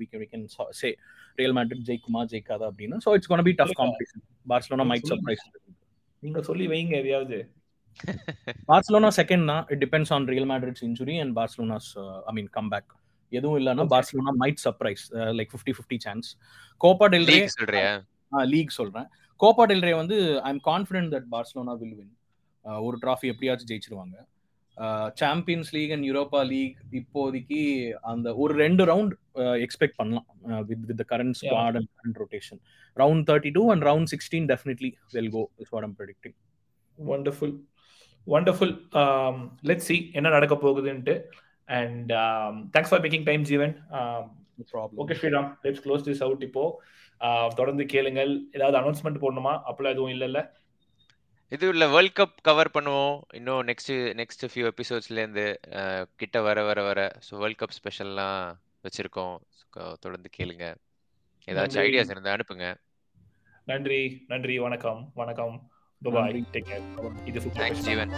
we 0.00 0.06
can 0.10 0.22
we 0.22 0.28
can 0.32 0.46
say 0.80 0.90
Real 1.40 1.54
Madrid 1.58 1.86
ஜெயிக்குமா 1.90 2.22
ஜெயிக்காதா 2.32 2.66
அப்படின்னு. 2.70 2.98
So 3.04 3.12
it's 3.18 3.30
gonna 3.32 3.46
be 3.48 3.54
tough 3.60 3.76
competition 3.82 4.24
Barcelona 4.52 4.86
might 4.90 5.08
surprise 5.12 5.46
நீங்க 6.22 6.42
சொல்லி 6.48 6.66
வைங்க 6.72 6.94
எதையாவது. 7.02 7.38
பார்சலோனா 8.70 9.12
செகண்ட் 9.20 9.46
தான். 9.52 9.64
It 9.72 9.82
depends 9.84 10.12
on 10.16 10.28
Real 10.34 10.50
Madrid's 10.52 10.84
injury 10.90 11.16
and 11.24 11.34
Barcelona's 11.40 11.90
I 12.30 12.34
mean 12.38 12.52
come 12.58 12.70
back 12.74 12.90
எதுவும் 13.36 13.58
இல்லைன்னா 13.60 13.86
Barcelona 13.94 14.34
might 14.42 14.60
surprise 14.64 15.04
like 15.38 15.50
fifty 15.54 15.74
fifty 15.78 15.98
chance 16.06 16.28
Copa 16.80 17.08
del 17.14 17.28
Rey 17.32 17.38
league 18.52 18.76
சொல்றேன். 18.80 19.08
Copa 19.40 19.64
del 19.70 19.84
Rey 19.88 19.94
வந்து 20.02 20.18
I 20.48 20.50
am 20.54 20.62
confident 20.70 21.12
that 21.14 21.26
Barcelona 21.34 21.74
will 21.82 21.96
win 22.00 22.14
ஒரு 22.86 22.96
trophy 23.02 23.26
எப்படியாச்சும் 23.32 23.70
ஜெயிச்சிருவாங்க. 23.72 24.16
Champions 25.22 25.70
League 25.74 25.92
and 25.94 26.06
Europa 26.10 26.40
League 26.52 26.78
இப்போதைக்கு 27.00 27.60
அந்த 28.12 28.28
ஒரு 28.42 28.52
ரெண்டு 28.62 28.82
ரவுண்ட் 28.90 29.12
எக்ஸ்பெக்ட் 29.66 29.98
பண்ணலாம். 30.00 30.26
With 30.70 30.86
with 30.90 31.02
current 31.12 31.36
squad 31.40 31.76
and 31.80 31.90
current 31.98 32.18
rotation 32.22 32.60
round 32.96 33.24
thirty 33.30 33.52
two 33.58 33.62
and 33.74 33.84
round 33.90 34.10
sixteen 34.14 34.48
definitely 34.52 34.90
we'll 35.16 35.30
go 35.36 35.44
is 35.64 35.72
what 35.74 35.86
I'm 35.88 35.96
predicting 36.00 36.36
wonderful 36.98 37.54
wonderful 38.26 38.74
let 39.70 39.86
see 39.86 39.96
என்ன 40.18 40.28
நடக்க 40.36 40.54
போகுதுன்ட்டு. 40.66 41.14
And 41.68 42.12
thanks 42.74 42.92
for 42.92 43.02
making 43.04 43.28
time 43.30 43.44
Jeevan 43.52 43.74
okay 45.02 45.14
Sriram 45.20 45.48
let's 45.64 45.84
close 45.84 46.06
this 46.08 46.22
out 46.26 46.44
இப்போ. 46.48 46.64
தொடர்ந்து 47.58 47.84
கேளுங்கள். 47.94 48.32
ஏதாவது 48.58 48.76
announcement 48.80 49.22
போடணுமா? 49.24 49.54
அப்பெல்லாம் 49.68 49.94
எதுவும் 49.96 50.14
இல்லைல்ல. 50.14 50.40
இது 51.52 51.66
இல்ல. 51.74 51.84
வேர்ல்ட் 51.94 52.16
கப் 52.18 52.38
கவர் 52.48 52.70
பண்ணுவோம். 52.76 53.16
இன்னும் 53.38 53.62
நெக்ஸ்ட் 53.70 53.92
நெக்ஸ்ட் 54.20 54.44
ஃபியூ 54.52 54.64
எபிசோட்ஸ்ல 54.72 55.22
இருந்து 55.22 55.46
கிட்ட 56.20 56.40
வர 56.48 56.64
வர 56.68 56.82
வர. 56.88 57.00
ஸோ 57.26 57.38
வேர்ல்ட் 57.42 57.60
கப் 57.62 57.76
ஸ்பெஷல்லாம் 57.78 58.40
வச்சிருக்கோம். 58.86 59.36
தொடர்ந்து 60.04 60.30
கேளுங்க. 60.38 60.66
ஏதாச்சும் 61.48 61.84
ஐடியாஸ் 61.86 62.12
இருந்தா 62.14 62.34
அனுப்புங்க. 62.36 62.66
நன்றி. 63.70 64.00
நன்றி. 64.32 64.56
வணக்கம். 64.66 65.00
வணக்கம். 65.22 65.56
பாய் 66.02 66.40
டேக் 66.54 66.68
கேர் 66.70 66.84
இது 67.30 67.40
தேங்க்ஸ் 67.60 67.86
ஜீவன் 67.88 68.12